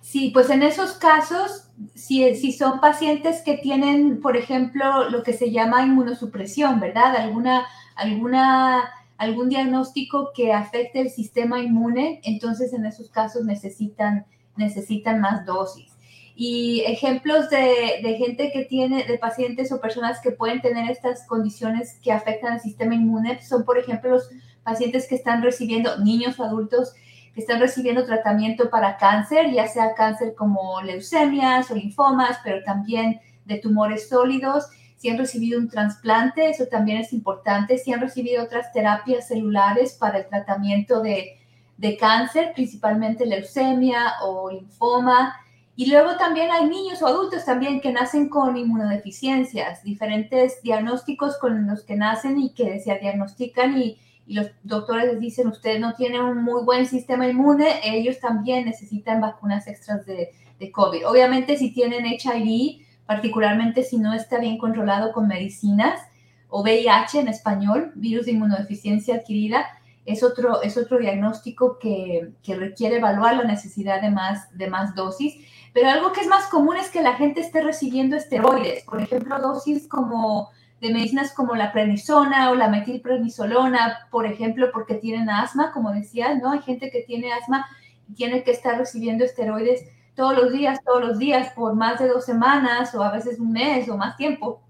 Sí, 0.00 0.30
pues 0.34 0.50
en 0.50 0.64
esos 0.64 0.94
casos, 0.94 1.68
si, 1.94 2.34
si 2.34 2.52
son 2.52 2.80
pacientes 2.80 3.40
que 3.42 3.56
tienen, 3.56 4.20
por 4.20 4.36
ejemplo, 4.36 5.08
lo 5.10 5.22
que 5.22 5.32
se 5.32 5.52
llama 5.52 5.84
inmunosupresión, 5.84 6.80
¿verdad? 6.80 7.14
Alguna, 7.14 7.66
alguna 7.94 8.90
algún 9.22 9.48
diagnóstico 9.48 10.32
que 10.34 10.52
afecte 10.52 11.00
el 11.00 11.08
sistema 11.08 11.60
inmune, 11.60 12.20
entonces 12.24 12.72
en 12.72 12.84
esos 12.86 13.08
casos 13.08 13.44
necesitan, 13.44 14.26
necesitan 14.56 15.20
más 15.20 15.46
dosis. 15.46 15.92
Y 16.34 16.80
ejemplos 16.86 17.48
de, 17.48 18.00
de, 18.02 18.16
gente 18.18 18.50
que 18.52 18.64
tiene, 18.64 19.04
de 19.04 19.18
pacientes 19.18 19.70
o 19.70 19.80
personas 19.80 20.20
que 20.20 20.32
pueden 20.32 20.60
tener 20.60 20.90
estas 20.90 21.24
condiciones 21.28 22.00
que 22.02 22.10
afectan 22.10 22.54
al 22.54 22.60
sistema 22.60 22.96
inmune, 22.96 23.40
son 23.42 23.64
por 23.64 23.78
ejemplo 23.78 24.10
los 24.10 24.28
pacientes 24.64 25.06
que 25.06 25.14
están 25.14 25.40
recibiendo, 25.40 25.98
niños 25.98 26.40
o 26.40 26.44
adultos, 26.44 26.92
que 27.32 27.40
están 27.40 27.60
recibiendo 27.60 28.04
tratamiento 28.04 28.70
para 28.70 28.96
cáncer, 28.96 29.52
ya 29.52 29.68
sea 29.68 29.94
cáncer 29.94 30.34
como 30.34 30.82
leucemias 30.82 31.70
o 31.70 31.76
linfomas, 31.76 32.38
pero 32.42 32.64
también 32.64 33.20
de 33.44 33.58
tumores 33.58 34.08
sólidos 34.08 34.66
si 35.02 35.08
han 35.08 35.18
recibido 35.18 35.58
un 35.58 35.68
trasplante, 35.68 36.48
eso 36.48 36.66
también 36.66 36.98
es 36.98 37.12
importante, 37.12 37.76
si 37.76 37.92
han 37.92 38.00
recibido 38.00 38.44
otras 38.44 38.72
terapias 38.72 39.26
celulares 39.26 39.94
para 39.94 40.18
el 40.18 40.28
tratamiento 40.28 41.02
de, 41.02 41.40
de 41.76 41.96
cáncer, 41.96 42.52
principalmente 42.54 43.26
leucemia 43.26 44.12
o 44.22 44.52
linfoma. 44.52 45.34
Y 45.74 45.90
luego 45.90 46.16
también 46.18 46.52
hay 46.52 46.68
niños 46.68 47.02
o 47.02 47.08
adultos 47.08 47.44
también 47.44 47.80
que 47.80 47.92
nacen 47.92 48.28
con 48.28 48.56
inmunodeficiencias, 48.56 49.82
diferentes 49.82 50.62
diagnósticos 50.62 51.36
con 51.38 51.66
los 51.66 51.82
que 51.82 51.96
nacen 51.96 52.38
y 52.38 52.54
que 52.54 52.78
se 52.78 52.96
diagnostican 53.00 53.76
y, 53.76 53.98
y 54.28 54.34
los 54.34 54.52
doctores 54.62 55.06
les 55.06 55.18
dicen, 55.18 55.48
usted 55.48 55.80
no 55.80 55.94
tiene 55.94 56.20
un 56.20 56.44
muy 56.44 56.62
buen 56.62 56.86
sistema 56.86 57.26
inmune, 57.26 57.80
ellos 57.82 58.20
también 58.20 58.66
necesitan 58.66 59.20
vacunas 59.20 59.66
extras 59.66 60.06
de, 60.06 60.30
de 60.60 60.70
COVID. 60.70 61.08
Obviamente 61.08 61.56
si 61.56 61.72
tienen 61.72 62.06
HIV, 62.06 62.86
particularmente 63.12 63.82
si 63.82 63.98
no 63.98 64.14
está 64.14 64.38
bien 64.38 64.56
controlado 64.56 65.12
con 65.12 65.28
medicinas 65.28 66.00
o 66.48 66.62
VIH 66.62 67.20
en 67.20 67.28
español, 67.28 67.92
virus 67.94 68.24
de 68.26 68.32
inmunodeficiencia 68.32 69.16
adquirida, 69.16 69.66
es 70.04 70.22
otro, 70.22 70.62
es 70.62 70.76
otro 70.78 70.98
diagnóstico 70.98 71.78
que, 71.78 72.32
que, 72.42 72.56
requiere 72.56 72.96
evaluar 72.96 73.36
la 73.36 73.44
necesidad 73.44 74.00
de 74.00 74.10
más, 74.10 74.56
de 74.56 74.68
más 74.68 74.94
dosis. 74.94 75.34
Pero 75.72 75.90
algo 75.90 76.12
que 76.12 76.22
es 76.22 76.26
más 76.26 76.46
común 76.46 76.76
es 76.76 76.90
que 76.90 77.02
la 77.02 77.14
gente 77.14 77.40
esté 77.40 77.60
recibiendo 77.60 78.16
esteroides, 78.16 78.84
por 78.84 79.00
ejemplo, 79.00 79.38
dosis 79.38 79.86
como 79.88 80.50
de 80.80 80.92
medicinas 80.92 81.32
como 81.32 81.54
la 81.54 81.70
prednisona 81.72 82.50
o 82.50 82.54
la 82.54 82.68
metilprednisolona, 82.68 84.08
por 84.10 84.26
ejemplo, 84.26 84.70
porque 84.72 84.94
tienen 84.94 85.30
asma, 85.30 85.70
como 85.72 85.92
decía, 85.92 86.34
¿no? 86.34 86.52
Hay 86.52 86.62
gente 86.62 86.90
que 86.90 87.02
tiene 87.02 87.32
asma 87.32 87.66
y 88.08 88.14
tiene 88.14 88.42
que 88.42 88.50
estar 88.50 88.76
recibiendo 88.76 89.24
esteroides 89.24 89.84
todos 90.14 90.36
los 90.36 90.52
días, 90.52 90.80
todos 90.84 91.02
los 91.02 91.18
días, 91.18 91.52
por 91.54 91.74
más 91.74 91.98
de 91.98 92.08
dos 92.08 92.24
semanas 92.24 92.94
o 92.94 93.02
a 93.02 93.12
veces 93.12 93.38
un 93.38 93.52
mes 93.52 93.88
o 93.88 93.96
más 93.96 94.16
tiempo. 94.16 94.62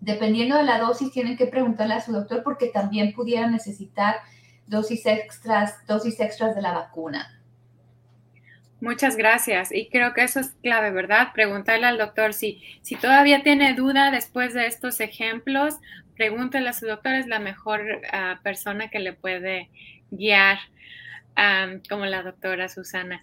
Dependiendo 0.00 0.56
de 0.56 0.64
la 0.64 0.78
dosis, 0.78 1.12
tienen 1.12 1.36
que 1.36 1.46
preguntarle 1.46 1.94
a 1.94 2.00
su 2.00 2.12
doctor 2.12 2.42
porque 2.42 2.68
también 2.68 3.12
pudieran 3.12 3.52
necesitar 3.52 4.16
dosis 4.66 5.04
extras, 5.04 5.74
dosis 5.86 6.18
extras 6.20 6.54
de 6.54 6.62
la 6.62 6.72
vacuna. 6.72 7.40
Muchas 8.80 9.16
gracias. 9.16 9.72
Y 9.72 9.90
creo 9.90 10.14
que 10.14 10.22
eso 10.22 10.40
es 10.40 10.52
clave, 10.62 10.90
¿verdad? 10.90 11.32
Preguntarle 11.34 11.86
al 11.86 11.98
doctor 11.98 12.32
si, 12.32 12.62
si 12.80 12.96
todavía 12.96 13.42
tiene 13.42 13.74
duda 13.74 14.10
después 14.10 14.54
de 14.54 14.66
estos 14.66 15.00
ejemplos, 15.00 15.76
pregúntele 16.16 16.70
a 16.70 16.72
su 16.72 16.86
doctor, 16.86 17.14
es 17.14 17.26
la 17.26 17.40
mejor 17.40 17.82
ah, 18.10 18.40
persona 18.42 18.88
que 18.88 19.00
le 19.00 19.12
puede 19.12 19.68
guiar, 20.10 20.58
ah, 21.36 21.66
como 21.90 22.06
la 22.06 22.22
doctora 22.22 22.70
Susana. 22.70 23.22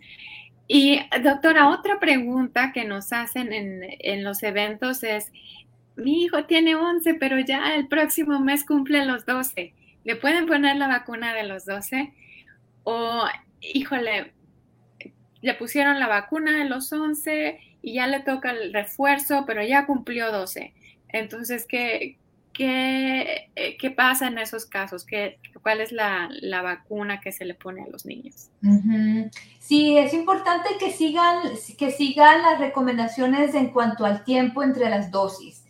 Y 0.67 1.00
doctora, 1.24 1.69
otra 1.69 2.00
pregunta 2.00 2.71
que 2.74 2.83
nos 2.83 3.13
hacen 3.13 3.53
en, 3.53 4.24
los 4.24 4.43
eventos 4.43 5.03
es, 5.03 5.31
mi 5.95 6.24
hijo 6.24 6.45
tiene 6.45 6.75
11, 6.75 7.13
pero 7.15 7.39
ya 7.39 7.75
el 7.75 7.88
próximo 7.88 8.39
mes 8.39 8.65
cumple 8.65 9.05
los 9.05 9.25
12. 9.25 9.74
¿Le 10.03 10.15
pueden 10.15 10.45
poner 10.45 10.75
la 10.75 10.88
vacuna 10.88 11.33
de 11.33 11.43
los 11.43 11.65
12? 11.65 12.13
O, 12.83 13.24
híjole, 13.62 14.33
le 15.41 15.53
pusieron 15.53 16.00
la 16.00 16.07
vacuna 16.07 16.57
de 16.57 16.65
los 16.65 16.91
11 16.91 17.59
y 17.81 17.93
ya 17.93 18.07
le 18.07 18.19
toca 18.19 18.51
el 18.51 18.74
refuerzo, 18.74 19.45
pero 19.47 19.63
ya 19.63 19.86
cumplió 19.86 20.31
12. 20.31 20.74
Entonces, 21.09 21.65
¿qué, 21.65 22.17
qué, 22.58 23.52
eh, 23.56 23.78
qué 23.78 23.92
pasa 23.92 24.28
en 24.28 24.40
esos 24.40 24.66
casos? 24.66 25.06
¿Qué, 25.06 25.40
¿Cuál 25.62 25.80
es 25.80 25.92
la, 25.92 26.28
la, 26.42 26.64
vacuna 26.64 27.22
que 27.22 27.32
se 27.32 27.46
le 27.46 27.54
pone 27.54 27.84
a 27.84 27.88
los 27.88 28.06
niños? 28.06 28.50
Sí, 29.60 29.98
es 29.98 30.14
importante 30.14 30.70
que 30.80 30.92
sigan, 30.92 31.44
que 31.78 31.92
sigan 31.92 32.42
las 32.42 32.60
recomendaciones 32.60 33.54
en 33.54 33.70
cuanto 33.70 34.06
al 34.06 34.24
tiempo 34.24 34.64
entre 34.64 34.90
las 34.90 35.12
dosis. 35.12 35.64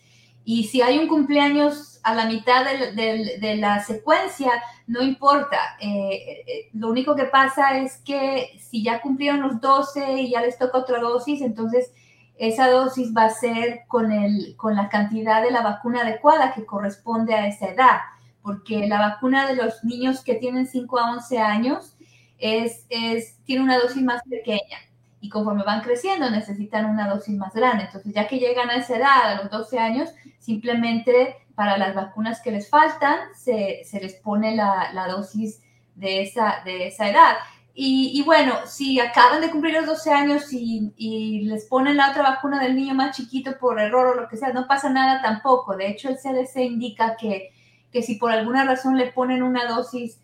Y 0.46 0.64
si 0.68 0.82
hay 0.82 0.98
un 0.98 1.10
cumpleaños 1.10 2.00
a 2.04 2.16
la 2.16 2.26
mitad 2.26 2.64
de, 2.64 2.94
de, 2.94 3.38
de 3.38 3.58
la 3.58 3.84
secuencia, 3.84 4.52
no 4.88 5.02
importa. 5.04 5.58
Eh, 5.82 6.44
eh, 6.48 6.70
lo 6.74 6.90
único 6.90 7.16
que 7.16 7.26
pasa 7.26 7.78
es 7.80 7.98
que 7.98 8.58
si 8.58 8.82
ya 8.82 9.02
cumplieron 9.02 9.42
los 9.42 9.60
12 9.60 10.22
y 10.22 10.32
ya 10.32 10.42
les 10.42 10.58
toca 10.58 10.78
otra 10.78 11.00
dosis, 11.00 11.42
entonces 11.42 11.92
esa 12.38 12.70
dosis 12.70 13.14
va 13.16 13.26
a 13.26 13.30
ser 13.30 13.82
con, 13.88 14.12
el, 14.12 14.56
con 14.58 14.76
la 14.76 14.90
cantidad 14.90 15.42
de 15.42 15.52
la 15.52 15.62
vacuna 15.62 16.02
adecuada 16.02 16.54
que 16.54 16.66
corresponde 16.66 17.34
a 17.34 17.48
esa 17.48 17.68
edad, 17.70 17.98
porque 18.42 18.88
la 18.88 19.00
vacuna 19.00 19.48
de 19.48 19.56
los 19.56 19.84
niños 19.84 20.24
que 20.24 20.36
tienen 20.36 20.68
5 20.68 21.00
a 21.00 21.12
11 21.12 21.40
años 21.40 21.98
es, 22.38 22.86
es, 22.90 23.38
tiene 23.44 23.64
una 23.64 23.80
dosis 23.80 24.04
más 24.04 24.22
pequeña 24.30 24.78
y 25.20 25.30
conforme 25.30 25.64
van 25.64 25.82
creciendo 25.82 26.30
necesitan 26.30 26.86
una 26.86 27.10
dosis 27.10 27.36
más 27.36 27.54
grande. 27.54 27.86
Entonces, 27.86 28.14
ya 28.14 28.28
que 28.28 28.40
llegan 28.40 28.70
a 28.70 28.76
esa 28.76 28.98
edad, 28.98 29.32
a 29.32 29.42
los 29.42 29.52
12 29.52 29.80
años, 29.80 30.10
simplemente 30.40 31.36
para 31.56 31.78
las 31.78 31.96
vacunas 31.96 32.40
que 32.42 32.52
les 32.52 32.70
faltan, 32.70 33.18
se, 33.36 33.82
se 33.84 34.00
les 34.00 34.14
pone 34.14 34.56
la, 34.56 34.92
la 34.94 35.08
dosis 35.08 35.62
de 35.96 36.22
esa, 36.22 36.62
de 36.64 36.88
esa 36.88 37.10
edad. 37.10 37.34
Y, 37.80 38.24
bueno, 38.24 38.56
si 38.66 39.00
acaban 39.00 39.40
de 39.40 39.52
cumplir 39.52 39.76
los 39.76 39.86
12 39.86 40.12
años 40.12 40.52
y, 40.52 41.44
les 41.44 41.66
ponen 41.66 41.96
la 41.96 42.10
otra 42.10 42.24
vacuna 42.24 42.60
del 42.60 42.76
niño 42.76 42.96
más 42.96 43.16
chiquito 43.16 43.56
por 43.60 43.80
error 43.80 44.08
o 44.08 44.20
lo 44.20 44.28
que 44.28 44.36
sea, 44.36 44.52
no 44.52 44.66
pasa 44.68 44.90
nada 44.90 45.22
tampoco. 45.22 45.78
De 45.78 45.88
hecho, 45.88 46.10
el 46.10 46.18
CDC 46.18 46.58
indica 46.62 47.16
que, 47.18 47.52
que 47.92 48.02
si 48.02 48.16
por 48.16 48.32
alguna 48.32 48.66
razón 48.66 48.98
le 48.98 49.12
ponen 49.12 49.44
una 49.44 49.68
dosis 49.68 50.20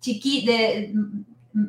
chiqui, 0.00 0.46
de, 0.46 0.94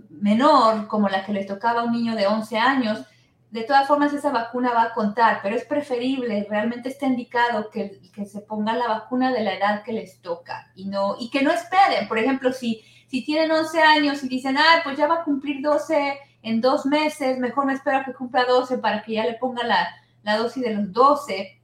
menor, 0.09 0.87
como 0.87 1.09
la 1.09 1.25
que 1.25 1.33
le 1.33 1.43
tocaba 1.43 1.81
a 1.81 1.83
un 1.83 1.91
niño 1.91 2.15
de 2.15 2.27
11 2.27 2.57
años, 2.57 3.05
de 3.51 3.63
todas 3.63 3.89
formas 3.89 4.13
esa 4.13 4.31
vacuna 4.31 4.71
va 4.71 4.83
a 4.83 4.93
contar, 4.93 5.41
pero 5.43 5.57
es 5.57 5.65
preferible, 5.65 6.47
realmente 6.49 6.87
está 6.87 7.07
indicado 7.07 7.69
que, 7.69 7.99
que 8.13 8.25
se 8.25 8.39
ponga 8.39 8.71
la 8.71 8.87
vacuna 8.87 9.33
de 9.33 9.43
la 9.43 9.55
edad 9.55 9.83
que 9.83 9.91
les 9.91 10.21
toca 10.21 10.71
y, 10.75 10.85
no, 10.85 11.17
y 11.19 11.29
que 11.29 11.41
no 11.41 11.51
esperen. 11.51 12.07
Por 12.07 12.19
ejemplo, 12.19 12.53
si 12.53 12.85
si 13.15 13.23
tienen 13.23 13.49
11 13.49 13.81
años 13.81 14.23
y 14.25 14.27
dicen, 14.27 14.57
ah, 14.57 14.81
pues 14.83 14.97
ya 14.97 15.07
va 15.07 15.21
a 15.21 15.23
cumplir 15.23 15.61
12 15.61 16.19
en 16.43 16.59
dos 16.59 16.85
meses, 16.85 17.39
mejor 17.39 17.65
me 17.65 17.71
espero 17.71 18.03
que 18.03 18.11
cumpla 18.11 18.43
12 18.43 18.79
para 18.79 19.03
que 19.03 19.13
ya 19.13 19.25
le 19.25 19.35
ponga 19.35 19.63
la, 19.63 19.87
la 20.23 20.35
dosis 20.35 20.61
de 20.61 20.73
los 20.73 20.91
12. 20.91 21.57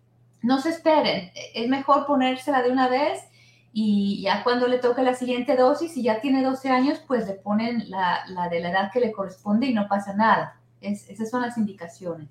no 0.44 0.62
se 0.62 0.70
esperen, 0.70 1.30
es 1.54 1.68
mejor 1.68 2.06
ponérsela 2.06 2.62
de 2.62 2.72
una 2.72 2.88
vez 2.88 3.20
y 3.74 4.22
ya 4.22 4.46
cuando 4.46 4.66
le 4.66 4.78
toque 4.78 5.02
la 5.02 5.14
siguiente 5.14 5.58
dosis, 5.58 5.94
si 5.94 6.04
ya 6.04 6.22
tiene 6.22 6.42
12 6.42 6.70
años, 6.70 7.04
pues 7.06 7.28
le 7.28 7.34
ponen 7.34 7.90
la, 7.90 8.24
de 8.50 8.62
la 8.62 8.70
edad 8.70 8.92
que 8.94 9.02
le 9.02 9.12
corresponde 9.12 9.68
y 9.68 9.74
no 9.74 9.90
pasa 9.90 10.14
nada. 10.14 10.58
esas 10.80 11.30
son 11.30 11.42
las 11.42 11.58
indicaciones. 11.58 12.30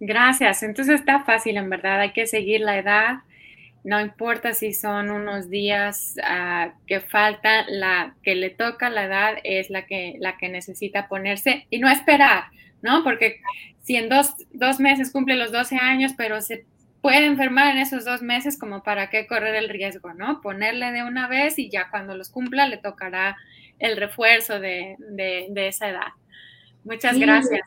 Gracias. 0.00 0.62
Entonces 0.62 1.00
está 1.00 1.22
fácil, 1.22 1.58
en 1.58 1.68
verdad. 1.68 2.00
Hay 2.00 2.12
que 2.12 2.26
seguir 2.26 2.62
la 2.62 2.78
edad. 2.78 3.18
No 3.84 4.00
importa 4.00 4.54
si 4.54 4.72
son 4.72 5.10
unos 5.10 5.48
días 5.50 6.16
ah, 6.22 6.74
que 6.86 7.00
falta, 7.00 7.64
la 7.68 8.14
que 8.22 8.34
le 8.34 8.50
toca 8.50 8.90
la 8.90 9.04
edad 9.04 9.38
es 9.44 9.70
la 9.70 9.86
que, 9.86 10.16
la 10.18 10.36
que 10.36 10.48
necesita 10.48 11.08
ponerse 11.08 11.66
y 11.70 11.78
no 11.78 11.88
esperar, 11.88 12.44
¿no? 12.82 13.04
Porque 13.04 13.40
si 13.82 13.96
en 13.96 14.08
dos, 14.08 14.34
dos 14.52 14.80
meses 14.80 15.12
cumple 15.12 15.36
los 15.36 15.52
12 15.52 15.76
años, 15.76 16.12
pero 16.16 16.40
se 16.40 16.66
puede 17.00 17.26
enfermar 17.26 17.74
en 17.74 17.78
esos 17.78 18.04
dos 18.04 18.22
meses, 18.22 18.58
como 18.58 18.82
para 18.82 19.10
qué 19.10 19.26
correr 19.26 19.54
el 19.54 19.68
riesgo, 19.68 20.12
¿no? 20.14 20.40
Ponerle 20.40 20.92
de 20.92 21.02
una 21.02 21.28
vez 21.28 21.58
y 21.58 21.70
ya 21.70 21.90
cuando 21.90 22.16
los 22.16 22.30
cumpla 22.30 22.66
le 22.66 22.78
tocará 22.78 23.36
el 23.78 23.96
refuerzo 23.96 24.60
de, 24.60 24.96
esa 25.56 25.88
edad. 25.88 26.12
Muchas 26.84 27.18
gracias. 27.18 27.62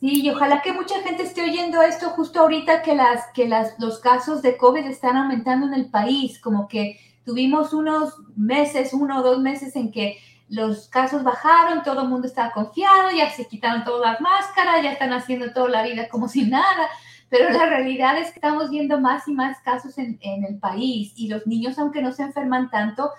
Sí, 0.00 0.22
y 0.22 0.30
ojalá 0.30 0.60
que 0.60 0.72
mucha 0.72 1.00
gente 1.02 1.22
esté 1.22 1.42
oyendo 1.42 1.80
esto 1.82 2.10
justo 2.10 2.40
ahorita 2.40 2.82
que, 2.82 2.94
las, 2.94 3.26
que 3.32 3.48
las, 3.48 3.78
los 3.78 3.98
casos 4.00 4.42
de 4.42 4.56
COVID 4.56 4.84
están 4.86 5.16
aumentando 5.16 5.66
en 5.66 5.74
el 5.74 5.86
país, 5.86 6.38
como 6.40 6.68
que 6.68 6.98
tuvimos 7.24 7.72
unos 7.72 8.14
meses, 8.36 8.92
uno 8.92 9.20
o 9.20 9.22
dos 9.22 9.40
meses 9.40 9.74
en 9.76 9.90
que 9.90 10.18
los 10.48 10.88
casos 10.88 11.22
bajaron, 11.22 11.82
todo 11.82 12.02
el 12.02 12.08
mundo 12.08 12.26
estaba 12.26 12.52
confiado, 12.52 13.10
ya 13.16 13.30
se 13.30 13.46
quitaron 13.46 13.84
todas 13.84 14.12
las 14.12 14.20
máscaras, 14.20 14.82
ya 14.82 14.92
están 14.92 15.12
haciendo 15.12 15.52
toda 15.52 15.70
la 15.70 15.82
vida 15.82 16.08
como 16.08 16.28
si 16.28 16.42
nada 16.42 16.88
pero 17.36 17.50
la 17.50 17.66
realidad 17.66 18.16
es 18.16 18.28
que 18.28 18.34
estamos 18.34 18.70
viendo 18.70 19.00
más 19.00 19.26
y 19.26 19.32
más 19.32 19.58
casos 19.60 19.98
en, 19.98 20.18
el 20.22 20.56
país 20.58 21.12
y 21.16 21.26
los 21.26 21.48
niños, 21.48 21.76
aunque 21.80 22.00
no 22.00 22.12
se 22.12 22.22
enferman 22.22 22.70
tanto, 22.70 23.10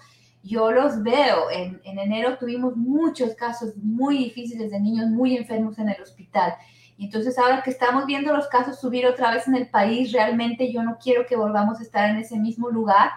yo 0.45 0.71
los 0.71 1.01
veo. 1.01 1.49
En, 1.51 1.81
en, 1.83 1.99
enero 1.99 2.37
tuvimos 2.37 2.77
muchos 2.77 3.33
casos 3.33 3.75
muy 3.77 4.17
difíciles 4.19 4.71
de 4.71 4.79
niños 4.79 5.09
muy 5.09 5.35
enfermos 5.35 5.77
en 5.79 5.89
el 5.89 6.01
hospital. 6.01 6.53
Y 6.97 7.05
entonces 7.05 7.37
ahora 7.37 7.61
que 7.63 7.71
estamos 7.71 8.05
viendo 8.05 8.31
los 8.31 8.47
casos 8.47 8.79
subir 8.79 9.05
otra 9.07 9.31
vez 9.31 9.47
en 9.47 9.55
el 9.55 9.67
país, 9.67 10.13
realmente 10.13 10.71
yo 10.71 10.83
no 10.83 10.97
quiero 11.01 11.25
que 11.25 11.35
volvamos 11.35 11.79
a 11.79 11.83
estar 11.83 12.09
en 12.09 12.17
ese 12.17 12.37
mismo 12.37 12.69
lugar. 12.69 13.09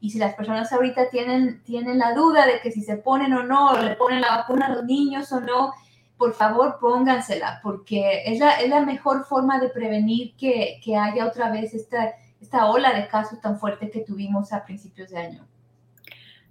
Y 0.00 0.10
si 0.10 0.18
las 0.18 0.34
personas 0.34 0.72
ahorita 0.72 1.10
tienen, 1.10 1.62
tienen 1.62 1.98
la 1.98 2.14
duda 2.14 2.46
de 2.46 2.60
que 2.60 2.72
si 2.72 2.80
se 2.80 2.96
ponen 2.96 3.34
o 3.34 3.42
no, 3.42 3.80
le 3.80 3.94
ponen 3.96 4.22
la 4.22 4.38
vacuna 4.38 4.66
a 4.66 4.70
los 4.70 4.84
niños 4.84 5.30
o 5.32 5.40
no, 5.40 5.74
por 6.16 6.32
favor 6.32 6.78
póngansela, 6.80 7.60
porque 7.62 8.22
es 8.24 8.40
la, 8.40 8.60
es 8.60 8.70
la 8.70 8.80
mejor 8.80 9.24
forma 9.24 9.60
de 9.60 9.68
prevenir 9.68 10.34
que, 10.36 10.80
que, 10.82 10.96
haya 10.96 11.26
otra 11.26 11.50
vez 11.50 11.72
esta, 11.74 12.14
esta 12.40 12.66
ola 12.70 12.92
de 12.92 13.06
casos 13.08 13.40
tan 13.40 13.58
fuerte 13.58 13.90
que 13.90 14.00
tuvimos 14.00 14.52
a 14.52 14.64
principios 14.64 15.10
de 15.10 15.18
año. 15.18 15.49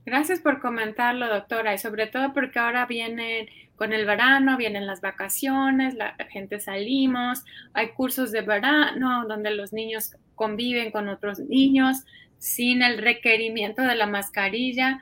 Gracias 0.10 0.40
por 0.40 0.60
comentarlo, 0.60 1.28
doctora, 1.28 1.74
y 1.74 1.78
sobre 1.78 2.08
todo 2.08 2.34
porque 2.34 2.60
ahora 2.60 2.86
vienen 2.86 3.48
con 3.76 3.94
el 3.94 4.06
verano, 4.06 4.58
vienen 4.58 4.88
las 4.88 5.02
vacaciones, 5.02 5.94
la 5.94 6.16
gente 6.30 6.60
salimos, 6.60 7.44
hay 7.74 7.90
cursos 7.90 8.32
de 8.32 8.42
verano 8.42 9.26
donde 9.28 9.52
los 9.52 9.72
niños 9.72 10.16
conviven 10.36 10.92
con 10.92 11.08
otros 11.08 11.40
niños 11.40 12.04
sin 12.38 12.82
el 12.82 12.98
requerimiento 12.98 13.84
de 13.84 13.96
la 13.96 14.06
mascarilla. 14.06 15.02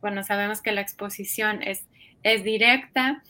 Bueno, 0.00 0.22
sabemos 0.22 0.62
que 0.62 0.72
la 0.72 0.80
exposición 0.80 1.62
es, 1.62 1.86
es 2.22 2.42
directa 2.44 3.22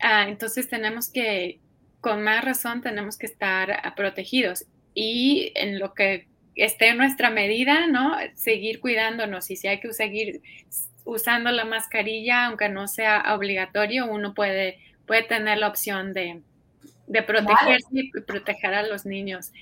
Ah, 0.00 0.26
entonces 0.28 0.68
tenemos 0.68 1.10
que, 1.10 1.60
con 2.00 2.22
más 2.22 2.44
razón, 2.44 2.82
tenemos 2.82 3.16
que 3.16 3.26
estar 3.26 3.94
protegidos 3.96 4.66
y 4.94 5.52
en 5.54 5.78
lo 5.78 5.94
que 5.94 6.28
esté 6.56 6.88
en 6.88 6.98
nuestra 6.98 7.30
medida, 7.30 7.86
¿no? 7.86 8.16
Seguir 8.34 8.80
cuidándonos 8.80 9.50
y 9.50 9.56
si 9.56 9.68
hay 9.68 9.78
que 9.80 9.92
seguir 9.92 10.42
usando 11.04 11.50
la 11.52 11.64
mascarilla, 11.64 12.46
aunque 12.46 12.68
no 12.68 12.88
sea 12.88 13.34
obligatorio, 13.34 14.10
uno 14.10 14.34
puede, 14.34 14.78
puede 15.06 15.22
tener 15.22 15.58
la 15.58 15.68
opción 15.68 16.12
de, 16.12 16.42
protegerse 17.26 17.88
y 17.92 18.10
proteger 18.22 18.74
a 18.74 18.82
los 18.82 19.06
niños. 19.06 19.52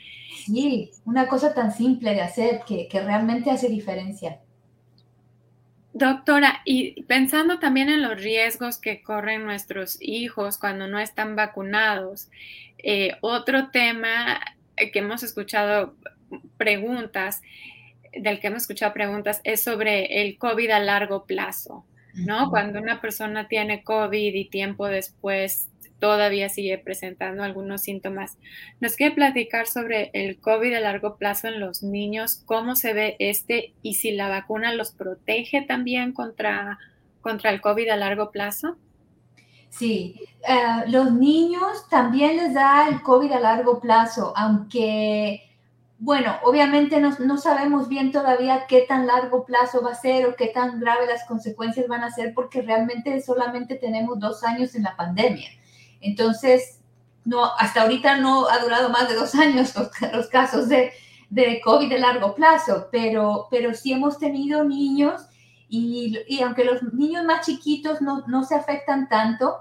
Sí, 0.47 0.91
una 1.05 1.27
cosa 1.27 1.53
tan 1.53 1.73
simple 1.73 2.15
de 2.15 2.23
hacer 2.23 2.63
que, 2.67 2.89
que 2.89 3.01
realmente 3.01 3.51
hace 3.51 3.69
diferencia. 3.69 4.41
Doctora, 5.93 6.63
y 6.65 7.03
pensando 7.05 7.61
también 7.61 7.89
en 7.89 8.03
los 8.03 8.21
riesgos 8.21 8.79
que 8.79 9.01
corren 9.03 9.45
nuestros 9.45 9.97
hijos 10.01 10.59
cuando 10.59 10.89
no 10.89 10.99
están 10.99 11.37
vacunados, 11.37 12.31
eh, 12.79 13.13
otro 13.21 13.71
tema 13.71 14.41
que 14.77 14.99
hemos 14.99 15.23
escuchado 15.23 15.95
preguntas, 16.57 17.43
del 18.13 18.41
que 18.41 18.47
hemos 18.49 18.63
escuchado 18.63 18.93
preguntas, 18.93 19.41
es 19.45 19.63
sobre 19.63 20.23
el 20.23 20.39
COVID 20.39 20.71
a 20.71 20.79
largo 20.79 21.25
plazo, 21.25 21.85
¿no? 22.15 22.51
Cuando 22.51 22.79
una 22.81 23.01
persona 23.01 23.49
tiene 23.49 23.83
COVID 23.83 24.35
y 24.35 24.49
tiempo 24.49 24.87
después 24.87 25.69
todavía 25.99 26.49
sigue 26.49 26.77
presentando 26.77 27.43
algunos 27.43 27.81
síntomas. 27.81 28.37
¿Nos 28.79 28.95
quiere 28.95 29.15
platicar 29.15 29.67
sobre 29.67 30.11
el 30.13 30.39
COVID 30.39 30.75
a 30.75 30.81
largo 30.81 31.17
plazo 31.17 31.49
en 31.49 31.61
los 31.61 31.83
niños? 31.83 32.43
¿Cómo 32.45 32.77
se 32.77 32.93
ve 32.93 33.17
este 33.19 33.73
y 33.83 33.95
si 33.95 34.13
la 34.13 34.29
vacuna 34.29 34.75
los 34.75 34.93
protege 34.93 35.63
también 35.63 36.13
contra, 36.13 36.79
contra 37.23 37.51
el 37.51 37.63
COVID 37.63 37.89
a 37.89 37.97
largo 37.97 38.31
plazo? 38.31 38.77
Sí, 39.71 40.21
eh, 40.47 40.89
los 40.89 41.11
niños 41.11 41.89
también 41.89 42.37
les 42.37 42.55
da 42.55 42.87
el 42.89 43.03
COVID 43.03 43.33
a 43.33 43.41
largo 43.41 43.81
plazo, 43.81 44.33
aunque, 44.37 45.54
bueno, 45.99 46.37
obviamente 46.43 47.01
no, 47.01 47.17
no, 47.21 47.39
sabemos 47.39 47.89
bien 47.89 48.13
todavía 48.13 48.67
qué 48.67 48.83
tan 48.83 49.07
largo 49.07 49.45
plazo 49.45 49.83
va 49.83 49.93
a 49.93 49.95
ser 49.95 50.27
o 50.27 50.37
qué 50.37 50.49
tan 50.49 50.81
grave 50.81 51.07
las 51.07 51.25
consecuencias 51.25 51.87
van 51.89 52.03
a 52.03 52.11
ser, 52.11 52.35
porque 52.35 52.63
realmente 52.63 53.23
solamente 53.23 53.77
tenemos 53.77 54.19
dos 54.19 54.43
años 54.45 54.75
en 54.75 54.83
la 54.83 54.97
pandemia. 54.97 55.49
Entonces, 56.01 56.81
no, 57.25 57.45
hasta 57.59 57.83
ahorita 57.83 58.17
no 58.19 58.49
ha 58.49 58.59
durado 58.59 58.91
más 58.91 59.09
de 59.09 59.15
dos 59.15 59.35
años 59.35 59.75
los, 60.13 60.29
casos 60.29 60.69
de, 60.69 60.93
de, 61.31 61.61
COVID 61.65 61.89
de 61.89 61.99
largo 61.99 62.35
plazo, 62.35 62.89
pero, 62.93 63.49
pero 63.51 63.73
sí 63.75 63.93
hemos 63.93 64.19
tenido 64.19 64.65
niños 64.65 65.23
y, 65.69 66.19
y 66.29 66.43
aunque 66.43 66.65
los 66.65 66.83
niños 66.93 67.25
más 67.25 67.47
chiquitos 67.47 68.03
no, 68.03 68.25
no, 68.27 68.45
se 68.45 68.55
afectan 68.55 69.09
tanto, 69.09 69.57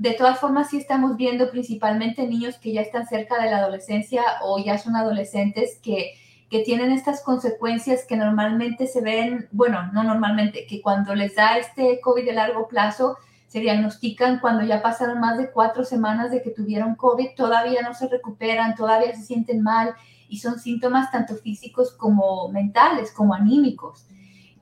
de 0.00 0.12
todas 0.12 0.40
formas 0.40 0.70
sí 0.70 0.78
estamos 0.78 1.18
viendo 1.18 1.50
principalmente 1.50 2.26
niños 2.26 2.56
que 2.56 2.72
ya 2.72 2.80
están 2.80 3.06
cerca 3.06 3.38
de 3.38 3.50
la 3.50 3.58
adolescencia 3.58 4.22
o 4.42 4.58
ya 4.58 4.78
son 4.78 4.96
adolescentes 4.96 5.78
que, 5.82 6.12
que 6.48 6.60
tienen 6.60 6.90
estas 6.90 7.22
consecuencias 7.22 8.06
que 8.08 8.16
normalmente 8.16 8.86
se 8.86 9.02
ven, 9.02 9.46
bueno, 9.52 9.92
no 9.92 10.02
normalmente, 10.02 10.66
que 10.66 10.80
cuando 10.80 11.14
les 11.14 11.34
da 11.34 11.58
este 11.58 12.00
COVID 12.00 12.24
de 12.24 12.32
largo 12.32 12.66
plazo, 12.66 13.18
se 13.46 13.60
diagnostican 13.60 14.40
cuando 14.40 14.64
ya 14.64 14.80
pasaron 14.80 15.20
más 15.20 15.36
de 15.36 15.50
cuatro 15.50 15.84
semanas 15.84 16.30
de 16.30 16.40
que 16.40 16.48
tuvieron 16.48 16.94
COVID, 16.94 17.34
todavía 17.36 17.82
no 17.82 17.92
se 17.92 18.08
recuperan, 18.08 18.76
todavía 18.76 19.14
se 19.14 19.24
sienten 19.24 19.62
mal 19.62 19.92
y 20.30 20.38
son 20.38 20.58
síntomas 20.58 21.10
tanto 21.12 21.34
físicos 21.34 21.92
como 21.92 22.48
mentales, 22.48 23.12
como 23.12 23.34
anímicos. 23.34 24.06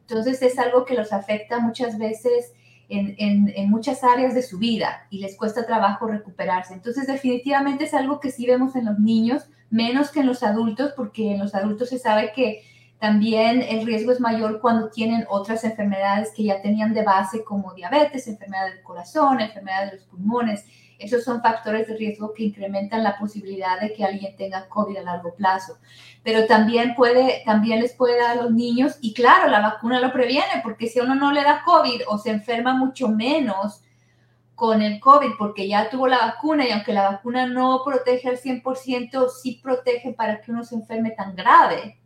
Entonces 0.00 0.42
es 0.42 0.58
algo 0.58 0.84
que 0.84 0.94
los 0.94 1.12
afecta 1.12 1.60
muchas 1.60 1.96
veces 1.96 2.54
en, 2.88 3.52
en, 3.54 3.70
muchas 3.70 4.02
áreas 4.02 4.34
de 4.34 4.42
su 4.42 4.58
vida 4.58 5.06
y 5.10 5.18
les 5.18 5.36
cuesta 5.36 5.66
trabajo 5.66 6.06
recuperarse. 6.06 6.72
Entonces 6.72 7.06
definitivamente 7.06 7.84
es 7.84 7.94
algo 7.94 8.18
que 8.18 8.30
sí 8.30 8.46
vemos 8.46 8.76
en 8.76 8.86
los 8.86 8.98
niños, 8.98 9.44
menos 9.70 10.10
que 10.10 10.20
en 10.20 10.26
los 10.26 10.42
adultos, 10.42 10.92
porque 10.96 11.32
en 11.32 11.38
los 11.38 11.54
adultos 11.54 11.90
se 11.90 11.98
sabe 11.98 12.32
que 12.34 12.62
también 12.98 13.62
el 13.62 13.86
riesgo 13.86 14.10
es 14.10 14.20
mayor 14.20 14.60
cuando 14.60 14.88
tienen 14.88 15.24
otras 15.28 15.62
enfermedades 15.64 16.32
que 16.34 16.44
ya 16.44 16.60
tenían 16.62 16.94
de 16.94 17.04
base 17.04 17.44
como 17.44 17.74
diabetes, 17.74 18.26
enfermedad 18.26 18.66
del 18.66 18.82
corazón, 18.82 19.40
enfermedad 19.40 19.86
de 19.86 19.96
los 19.96 20.04
pulmones. 20.04 20.64
Esos 20.98 21.24
son 21.24 21.40
factores 21.42 21.86
de 21.86 21.96
riesgo 21.96 22.34
que 22.34 22.44
incrementan 22.44 23.04
la 23.04 23.18
posibilidad 23.18 23.80
de 23.80 23.92
que 23.92 24.04
alguien 24.04 24.36
tenga 24.36 24.68
COVID 24.68 24.96
a 24.96 25.02
largo 25.02 25.34
plazo. 25.34 25.78
Pero 26.24 26.46
también, 26.46 26.94
les 26.96 27.92
puede 27.94 28.18
dar 28.18 28.38
a 28.38 28.42
los 28.42 28.50
niños, 28.50 28.98
y 29.00 29.14
claro, 29.14 29.48
la 29.48 29.60
vacuna 29.60 30.00
lo 30.00 30.12
previene, 30.12 30.60
porque 30.62 30.88
si 30.88 31.00
uno 31.00 31.14
no 31.14 31.32
le 31.32 31.42
da 31.42 31.62
COVID 31.64 32.02
o 32.08 32.18
se 32.18 32.30
enferma 32.30 32.74
mucho 32.74 33.08
menos 33.08 33.82
con 34.54 34.82
el 34.82 34.98
COVID, 34.98 35.32
porque 35.38 35.68
ya 35.68 35.88
tuvo 35.88 36.08
la 36.08 36.18
vacuna, 36.18 36.66
y 36.66 36.72
aunque 36.72 36.92
la 36.92 37.10
vacuna 37.10 37.46
no 37.46 37.82
protege 37.84 38.28
al 38.28 38.38
100%, 38.38 39.28
sí 39.28 39.60
protege 39.62 40.12
para 40.12 40.40
que 40.40 40.50
uno 40.50 40.64
se 40.64 40.74
enferme 40.74 41.12
tan 41.12 41.36
grave 41.36 41.98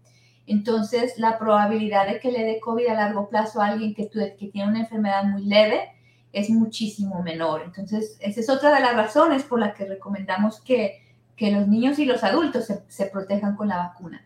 entonces 0.47 1.19
la 1.19 1.39
probabilidad 1.39 2.07
de 2.07 2.19
que 2.19 2.33
le 2.33 2.45
dé 2.45 2.61
COVID 2.61 2.89
a 2.89 2.95
largo 2.95 3.29
plazo 3.29 3.61
a 3.61 3.69
alguien 3.69 3.95
que 3.95 4.07
tiene 4.07 4.69
una 4.69 4.81
enfermedad 4.81 5.25
muy 5.25 5.45
leve 5.45 5.91
es 6.33 6.51
muchísimo 6.51 7.23
menor. 7.23 7.63
Entonces, 7.65 8.19
esa 8.21 8.41
es 8.41 8.49
otra 8.49 8.75
de 8.75 8.81
las 8.81 8.95
razones 8.95 9.43
por 9.43 9.61
las 9.61 9.75
que 9.75 9.85
recomendamos 9.85 10.61
que, 10.61 11.01
los 11.41 11.67
niños 11.67 11.99
y 11.99 12.05
los 12.05 12.23
adultos 12.23 12.73
se, 12.87 13.07
protejan 13.07 13.57
con 13.57 13.67
la 13.67 13.79
vacuna. 13.79 14.25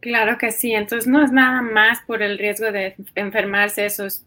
Claro 0.00 0.38
que 0.38 0.50
sí, 0.50 0.72
entonces 0.72 1.06
no 1.06 1.22
es 1.22 1.30
nada 1.30 1.60
más 1.60 1.98
por 2.06 2.22
el 2.22 2.38
riesgo 2.38 2.72
de 2.72 2.96
enfermarse 3.14 3.84
esos 3.84 4.24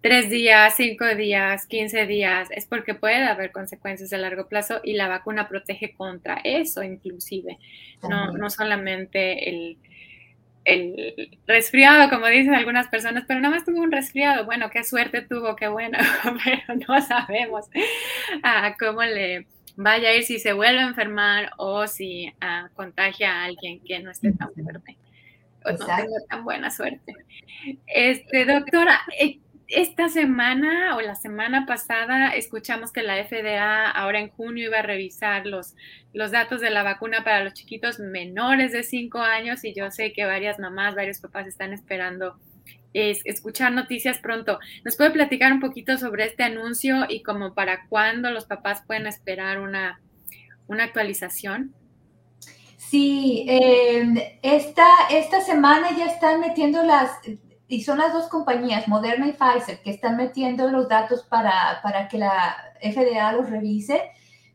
tres 0.00 0.30
días, 0.30 0.74
cinco 0.76 1.06
días, 1.14 1.66
quince 1.66 2.06
días, 2.06 2.48
es 2.50 2.66
porque 2.66 2.94
puede 2.94 3.22
haber 3.22 3.52
consecuencias 3.52 4.12
a 4.12 4.18
largo 4.18 4.48
plazo 4.48 4.80
y 4.82 4.94
la 4.94 5.06
vacuna 5.06 5.48
protege 5.48 5.94
contra 5.94 6.40
eso 6.42 6.82
inclusive, 6.82 7.58
no, 8.02 8.32
no 8.32 8.50
solamente 8.50 9.48
el, 9.48 9.78
el 10.64 11.38
resfriado, 11.46 12.10
como 12.10 12.26
dicen 12.26 12.54
algunas 12.54 12.88
personas, 12.88 13.24
pero 13.26 13.40
nada 13.40 13.54
más 13.54 13.64
tuvo 13.64 13.80
un 13.80 13.92
resfriado. 13.92 14.44
Bueno, 14.44 14.70
qué 14.70 14.84
suerte 14.84 15.22
tuvo, 15.22 15.56
qué 15.56 15.68
bueno, 15.68 15.98
pero 16.44 16.80
no 16.88 17.00
sabemos 17.02 17.66
ah, 18.42 18.74
cómo 18.78 19.02
le 19.02 19.46
vaya 19.76 20.10
a 20.10 20.14
ir 20.14 20.24
si 20.24 20.38
se 20.38 20.52
vuelve 20.52 20.80
a 20.80 20.86
enfermar 20.86 21.52
o 21.56 21.86
si 21.86 22.32
ah, 22.40 22.68
contagia 22.74 23.32
a 23.32 23.44
alguien 23.44 23.80
que 23.80 24.00
no 24.00 24.10
esté 24.10 24.32
tan 24.32 24.52
fuerte 24.52 24.96
o 25.64 25.72
no 25.72 25.78
tenga 25.78 26.26
tan 26.28 26.44
buena 26.44 26.70
suerte. 26.70 27.14
Este, 27.86 28.44
doctora, 28.44 29.00
eh, 29.18 29.38
esta 29.70 30.08
semana 30.08 30.96
o 30.96 31.00
la 31.00 31.14
semana 31.14 31.64
pasada 31.64 32.30
escuchamos 32.30 32.92
que 32.92 33.02
la 33.02 33.24
FDA 33.24 33.90
ahora 33.90 34.18
en 34.18 34.30
junio 34.30 34.66
iba 34.66 34.80
a 34.80 34.82
revisar 34.82 35.46
los, 35.46 35.74
los 36.12 36.32
datos 36.32 36.60
de 36.60 36.70
la 36.70 36.82
vacuna 36.82 37.22
para 37.22 37.44
los 37.44 37.54
chiquitos 37.54 38.00
menores 38.00 38.72
de 38.72 38.82
5 38.82 39.18
años 39.18 39.64
y 39.64 39.72
yo 39.72 39.90
sé 39.90 40.12
que 40.12 40.24
varias 40.24 40.58
mamás, 40.58 40.94
varios 40.94 41.20
papás 41.20 41.46
están 41.46 41.72
esperando 41.72 42.36
es, 42.92 43.20
escuchar 43.24 43.72
noticias 43.72 44.18
pronto. 44.18 44.58
¿Nos 44.84 44.96
puede 44.96 45.10
platicar 45.10 45.52
un 45.52 45.60
poquito 45.60 45.96
sobre 45.98 46.26
este 46.26 46.42
anuncio 46.42 47.06
y 47.08 47.22
como 47.22 47.54
para 47.54 47.86
cuándo 47.88 48.30
los 48.30 48.46
papás 48.46 48.82
pueden 48.86 49.06
esperar 49.06 49.60
una, 49.60 50.00
una 50.66 50.84
actualización? 50.84 51.72
Sí, 52.76 53.46
eh, 53.48 54.38
esta, 54.42 54.84
esta 55.10 55.40
semana 55.40 55.96
ya 55.96 56.06
están 56.06 56.40
metiendo 56.40 56.82
las, 56.82 57.12
y 57.70 57.82
son 57.84 57.98
las 57.98 58.12
dos 58.12 58.26
compañías, 58.26 58.88
Moderna 58.88 59.28
y 59.28 59.32
Pfizer, 59.32 59.80
que 59.80 59.90
están 59.90 60.16
metiendo 60.16 60.68
los 60.72 60.88
datos 60.88 61.22
para, 61.22 61.78
para 61.84 62.08
que 62.08 62.18
la 62.18 62.56
FDA 62.82 63.30
los 63.32 63.48
revise, 63.48 64.10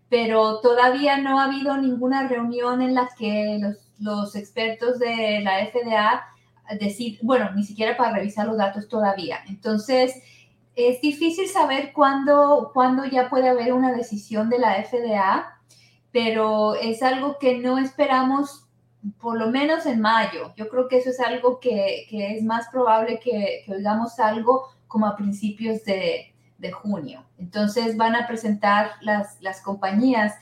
pero 0.10 0.60
todavía 0.60 1.17
no 1.17 1.39
ha 1.39 1.45
habido 1.45 1.78
ninguna 1.78 2.28
reunión 2.28 2.82
en 2.82 2.93
la 2.93 3.08
que 3.17 3.58
los, 3.62 3.78
los 3.99 4.36
expertos 4.36 4.99
de 4.99 5.39
la 5.41 5.65
FDA 5.65 6.25
deciden, 6.78 7.19
bueno, 7.21 7.51
ni 7.56 7.63
siquiera 7.63 7.95
para 7.95 8.17
revisar 8.17 8.47
los 8.47 8.58
datos 8.58 8.89
todavía. 8.89 9.39
Entonces, 9.47 10.21
es 10.75 10.99
difícil 10.99 11.47
saber 11.47 11.93
cuándo, 11.93 12.71
cuándo 12.73 13.06
ya 13.06 13.30
puede 13.30 13.47
haber 13.47 13.71
una 13.71 13.93
decisión 13.93 14.49
de 14.49 14.60
la 14.60 14.84
FDA, 14.84 15.58
pero 16.12 16.75
es 16.75 17.01
algo 17.01 17.38
que 17.39 17.60
no 17.60 17.78
esperamos 17.78 18.64
por 19.20 19.38
lo 19.38 19.50
menos 19.50 19.86
en 19.86 20.02
mayo. 20.02 20.54
Yo 20.56 20.70
creo 20.70 20.88
que 20.88 20.98
eso 20.98 21.10
es 21.10 21.20
algo 21.20 21.60
que, 21.60 22.08
es 22.12 22.44
más 22.44 22.68
probable 22.70 23.20
que, 23.20 23.63
que, 23.65 23.74
oigamos 23.74 24.20
algo 24.20 24.70
como 24.88 25.08
a 25.08 25.15
principios 25.15 25.84
de, 25.84 26.32
junio. 26.82 27.24
Entonces 27.38 27.96
van 27.96 28.15
a 28.15 28.26
presentar 28.26 28.94
las, 29.02 29.62
compañías 29.62 30.34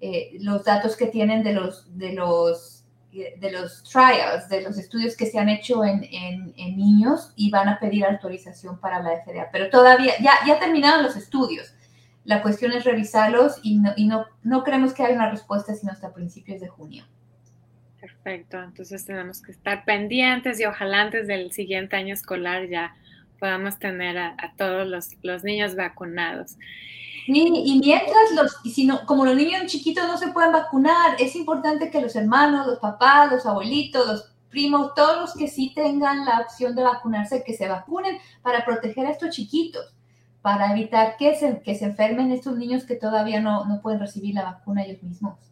eh, 0.00 0.38
los 0.40 0.64
datos 0.64 0.96
que 0.96 1.08
tienen 1.08 1.42
de 1.42 1.52
los, 1.52 1.94
de, 1.98 2.14
los, 2.14 2.86
de 3.12 3.50
los 3.52 3.82
trials, 3.82 4.48
de 4.48 4.62
los 4.62 4.78
estudios 4.78 5.14
que 5.14 5.26
se 5.26 5.38
han 5.38 5.50
hecho 5.50 5.84
en, 5.84 6.00
niños 6.56 7.34
y 7.36 7.50
van 7.50 7.68
a 7.68 7.78
pedir 7.78 8.06
autorización 8.06 8.80
para 8.80 9.02
la 9.02 9.22
FDA. 9.22 9.50
Pero 9.52 9.68
todavía, 9.68 10.14
ya, 10.22 10.32
ya 10.46 10.58
terminaron 10.58 11.02
los 11.02 11.16
estudios. 11.16 11.74
La 12.24 12.40
cuestión 12.40 12.72
es 12.72 12.84
revisarlos 12.84 13.60
y 13.62 13.78
no, 13.78 13.92
y 13.94 14.06
no, 14.06 14.24
no 14.42 14.64
creemos 14.64 14.94
que 14.94 15.02
haya 15.02 15.16
una 15.16 15.30
respuesta 15.30 15.74
sino 15.74 15.92
hasta 15.92 16.14
principios 16.14 16.62
de 16.62 16.68
junio. 16.68 17.04
Perfecto, 18.00 18.62
entonces 18.62 19.04
tenemos 19.04 19.42
que 19.42 19.50
estar 19.50 19.84
pendientes 19.84 20.60
y 20.60 20.64
ojalá 20.64 21.02
antes 21.02 21.26
del 21.26 21.50
siguiente 21.52 21.96
año 21.96 22.14
escolar 22.14 22.68
ya 22.68 22.94
podamos 23.40 23.78
tener 23.78 24.16
a, 24.18 24.36
todos 24.56 24.86
los, 24.86 25.44
niños 25.44 25.74
vacunados. 25.74 26.56
Y, 27.26 27.80
mientras 27.80 28.32
los, 28.34 28.56
si 28.72 28.86
no, 28.86 29.04
como 29.04 29.24
los 29.24 29.36
niños 29.36 29.66
chiquitos 29.66 30.06
no 30.06 30.16
se 30.16 30.28
pueden 30.28 30.52
vacunar, 30.52 31.16
es 31.18 31.36
importante 31.36 31.90
que 31.90 32.00
los 32.00 32.16
hermanos, 32.16 32.66
los 32.66 32.78
papás, 32.78 33.30
los 33.30 33.44
abuelitos, 33.46 34.06
los 34.06 34.32
primos, 34.48 34.94
todos 34.94 35.20
los 35.20 35.34
que 35.34 35.48
sí 35.48 35.72
tengan 35.74 36.24
la 36.24 36.40
opción 36.40 36.74
de 36.74 36.84
vacunarse, 36.84 37.44
que 37.44 37.52
se 37.52 37.68
vacunen 37.68 38.18
para 38.42 38.64
proteger 38.64 39.06
a 39.06 39.10
estos 39.10 39.30
chiquitos, 39.30 39.94
para 40.40 40.72
evitar 40.72 41.16
que 41.16 41.34
se, 41.34 41.60
que 41.62 41.74
se 41.74 41.84
enfermen 41.84 42.32
estos 42.32 42.56
niños 42.56 42.84
que 42.84 42.94
todavía 42.94 43.40
no, 43.40 43.66
no 43.66 43.80
pueden 43.82 44.00
recibir 44.00 44.34
la 44.34 44.44
vacuna 44.44 44.84
ellos 44.84 45.02
mismos. 45.02 45.47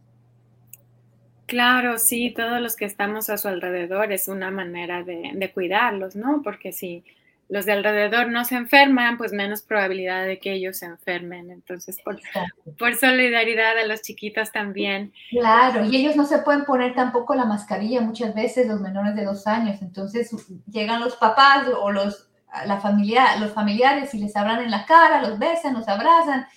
Claro, 1.46 1.98
sí, 1.98 2.34
todos 2.36 2.60
los 2.60 2.74
que 2.74 2.84
estamos 2.84 3.30
a 3.30 3.38
su 3.38 3.46
alrededor 3.46 4.12
es 4.12 4.26
una 4.26 4.50
manera 4.50 5.04
de, 5.04 5.50
cuidarlos, 5.54 6.16
¿no? 6.16 6.42
Porque 6.42 6.72
si 6.72 7.04
los 7.48 7.64
de 7.66 7.72
alrededor 7.72 8.28
no 8.28 8.44
se 8.44 8.56
enferman, 8.56 9.16
pues 9.16 9.32
menos 9.32 9.62
probabilidad 9.62 10.26
de 10.26 10.40
que 10.40 10.52
ellos 10.52 10.78
se 10.78 10.86
enfermen. 10.86 11.52
Entonces, 11.52 11.98
por, 12.04 12.18
por, 12.76 12.96
solidaridad 12.96 13.78
a 13.78 13.86
los 13.86 14.02
chiquitos 14.02 14.50
también. 14.50 15.12
Claro, 15.30 15.84
y 15.84 15.94
ellos 15.94 16.16
no 16.16 16.26
se 16.26 16.38
pueden 16.38 16.64
poner 16.64 16.96
tampoco 16.96 17.36
la 17.36 17.44
mascarilla 17.44 18.00
muchas 18.00 18.34
veces, 18.34 18.66
los 18.66 18.80
menores 18.80 19.14
de 19.14 19.24
dos 19.24 19.46
años. 19.46 19.80
Entonces, 19.82 20.34
llegan 20.68 21.00
los 21.00 21.14
papás 21.14 21.68
o 21.80 21.92
los, 21.92 22.28
la 22.66 22.80
familia, 22.80 23.36
los 23.36 23.52
familiares 23.52 24.12
y 24.14 24.18
les 24.18 24.34
hablan 24.34 24.62
en 24.62 24.72
la 24.72 24.84
cara, 24.84 25.22
los 25.22 25.38
besan, 25.38 25.74
los 25.74 25.86
abrazan 25.86 26.48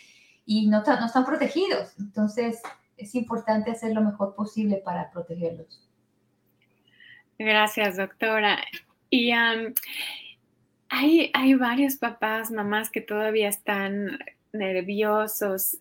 y 0.48 0.68
no, 0.68 0.82
no 0.84 1.06
están 1.06 1.26
protegidos. 1.26 1.94
Entonces, 2.00 2.60
es 3.00 3.16
importante 3.16 3.72
hacer 3.72 3.94
lo 3.94 4.02
mejor 4.02 4.36
posible 4.36 4.82
para 4.84 5.10
protegerlos. 5.10 5.82
Gracias, 7.38 7.98
doctora. 7.98 8.60
Y 9.10 9.32
hay, 9.32 11.32
hay 11.34 11.54
varios 11.56 11.96
papás, 11.96 12.52
mamás 12.52 12.90
que 12.90 13.02
todavía 13.02 13.48
están 13.48 14.20
nerviosos 14.52 15.78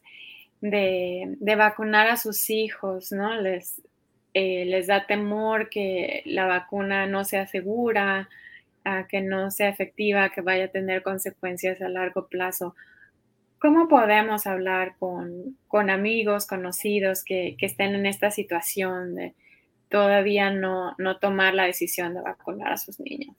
de, 0.61 1.37
vacunar 1.57 2.09
a 2.09 2.17
sus 2.17 2.51
hijos, 2.51 3.13
¿no? 3.13 3.41
Les, 3.41 3.83
eh, 4.35 4.65
les 4.67 4.87
da 4.87 5.07
temor 5.07 5.69
que 5.69 6.23
la 6.27 6.47
vacuna 6.47 7.07
no 7.07 7.25
sea 7.25 7.47
segura, 7.47 8.29
que 9.09 9.21
no 9.21 9.51
sea 9.51 9.69
efectiva, 9.69 10.31
que 10.31 10.41
vaya 10.41 10.67
a 10.67 10.69
tener 10.69 11.03
consecuencias 11.03 11.83
a 11.83 11.89
largo 11.89 12.29
plazo. 12.29 12.75
¿Cómo 13.61 13.89
podemos 13.89 14.47
hablar 14.47 14.97
con, 14.99 15.91
amigos, 15.91 16.47
conocidos 16.47 17.25
que, 17.25 17.57
estén 17.61 17.95
en 17.95 18.07
esta 18.07 18.31
situación 18.31 19.17
de 19.17 19.35
todavía 19.89 20.51
no, 20.51 20.95
tomar 21.21 21.55
la 21.55 21.65
decisión 21.65 22.15
de 22.15 22.21
vacunar 22.21 22.73
a 22.73 22.77
sus 22.77 23.01
niños? 23.01 23.35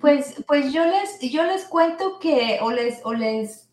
Pues, 0.00 0.42
pues 0.46 0.72
yo 0.72 0.84
les, 0.84 1.20
yo 1.30 1.44
les 1.44 1.64
cuento 1.64 2.18
que, 2.18 2.58
o 2.60 2.70
les, 2.70 3.00
o 3.04 3.14
les 3.14 3.70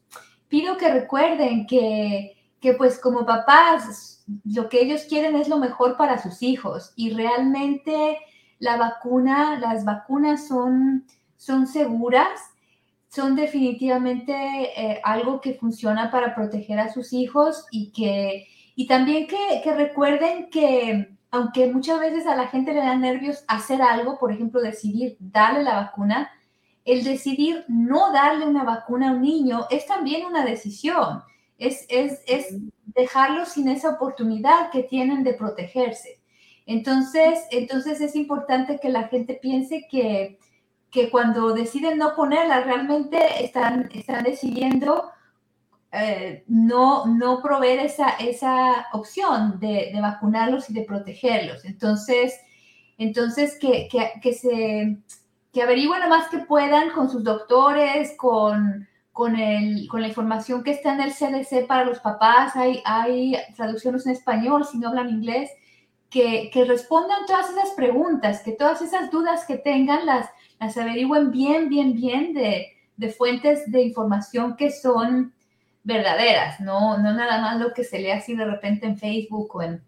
pido 0.47 0.77
que 0.77 0.91
recuerden 0.91 1.67
que, 1.67 2.35
que 2.59 2.73
pues 2.73 2.99
como 2.99 3.25
papás, 3.25 4.23
lo 4.45 4.69
que 4.69 4.81
ellos 4.81 5.03
quieren 5.03 5.35
es 5.35 5.49
lo 5.49 5.57
mejor 5.57 5.97
para 5.97 6.21
sus 6.21 6.41
hijos 6.41 6.93
y 6.95 7.11
realmente 7.11 8.17
la 8.59 8.77
vacuna, 8.77 9.59
las 9.59 9.83
vacunas 9.83 10.47
son, 10.47 11.05
son 11.35 11.67
seguras 11.67 12.52
son 13.13 13.35
definitivamente 13.35 14.33
eh, 14.33 14.99
algo 15.03 15.39
que 15.39 15.53
funciona 15.53 16.09
para 16.09 16.33
proteger 16.33 16.79
a 16.79 16.91
sus 16.91 17.13
hijos 17.13 17.65
y 17.69 17.91
que 17.91 18.47
y 18.75 18.87
también 18.87 19.27
que, 19.27 19.61
que, 19.63 19.71
recuerden 19.71 20.49
que 20.49 21.09
aunque 21.29 21.71
muchas 21.71 21.99
veces 21.99 22.25
a 22.25 22.35
la 22.35 22.47
gente 22.47 22.73
le 22.73 22.79
da 22.79 22.95
nervios 22.95 23.43
hacer 23.47 23.83
algo, 23.83 24.17
por 24.17 24.31
ejemplo, 24.31 24.61
decidir 24.61 25.15
darle 25.19 25.61
la 25.61 25.75
vacuna, 25.75 26.31
el 26.85 27.03
decidir 27.03 27.65
no 27.67 28.11
darle 28.11 28.47
una 28.47 28.63
vacuna 28.63 29.09
a 29.09 29.13
un 29.13 29.21
niño 29.21 29.67
es 29.69 29.85
también 29.85 30.25
una 30.25 30.43
decisión. 30.43 31.21
Es, 31.59 31.85
es, 31.89 32.23
es 32.25 32.57
dejarlos 32.85 33.49
sin 33.49 33.67
esa 33.67 33.89
oportunidad 33.91 34.71
que 34.71 34.81
tienen 34.81 35.23
de 35.23 35.35
protegerse. 35.35 36.19
Entonces, 36.65 37.39
entonces 37.51 38.01
es 38.01 38.15
importante 38.15 38.79
que 38.81 38.89
la 38.89 39.07
gente 39.07 39.35
piense 39.39 39.85
que, 39.89 40.39
que 40.93 41.09
cuando 41.09 41.53
deciden 41.53 41.97
no 41.97 42.15
ponerla, 42.15 42.61
realmente 42.61 43.43
están, 43.43 43.89
están 43.93 44.23
decidiendo 44.23 45.09
eh, 45.91 46.43
no, 46.47 47.07
no 47.07 47.41
proveer 47.41 47.79
esa, 47.79 48.09
esa 48.11 48.87
opción 48.93 49.59
de, 49.59 49.91
vacunarlos 49.99 50.69
y 50.69 50.73
de 50.73 50.83
protegerlos. 50.83 51.65
Entonces, 51.65 52.39
entonces 52.99 53.57
que, 53.59 53.89
que, 54.21 54.33
se 54.33 54.99
que 55.51 55.63
averigüen 55.63 56.01
lo 56.01 56.09
más 56.09 56.29
que 56.29 56.39
puedan 56.39 56.91
con 56.91 57.09
sus 57.09 57.23
doctores, 57.23 58.13
con, 58.15 58.87
con, 59.11 59.35
el, 59.35 59.87
con 59.87 60.01
la 60.01 60.09
información 60.09 60.63
que 60.63 60.71
está 60.71 60.93
en 60.93 61.01
el 61.01 61.13
CDC 61.13 61.65
para 61.65 61.85
los 61.85 61.99
papás. 62.01 62.55
Hay, 62.55 62.83
hay 62.85 63.35
traducciones 63.55 64.05
en 64.05 64.11
español 64.11 64.63
si 64.65 64.77
no 64.77 64.89
hablan 64.89 65.09
inglés. 65.09 65.49
Que, 66.11 66.51
que 66.53 66.63
respondan 66.65 67.25
todas 67.25 67.49
esas 67.49 67.71
preguntas, 67.71 68.43
que 68.43 68.51
todas 68.51 68.83
esas 68.83 69.09
dudas 69.09 69.45
que 69.45 69.57
tengan 69.57 70.05
las, 70.05 70.29
las 70.65 70.77
averigüen 70.77 71.31
bien, 71.31 71.69
bien, 71.69 71.93
bien 71.93 72.33
de, 72.33 72.67
de 72.97 73.09
fuentes 73.09 73.71
de 73.71 73.81
información 73.81 74.55
que 74.55 74.71
son 74.71 75.33
verdaderas, 75.83 76.59
no, 76.61 76.97
no 76.97 77.13
nada 77.13 77.41
más 77.41 77.59
lo 77.59 77.73
que 77.73 77.83
se 77.83 77.99
lee 77.99 78.11
así 78.11 78.35
de 78.35 78.45
repente 78.45 78.85
en 78.85 78.97
Facebook 78.97 79.55
o 79.55 79.61
en, 79.61 79.81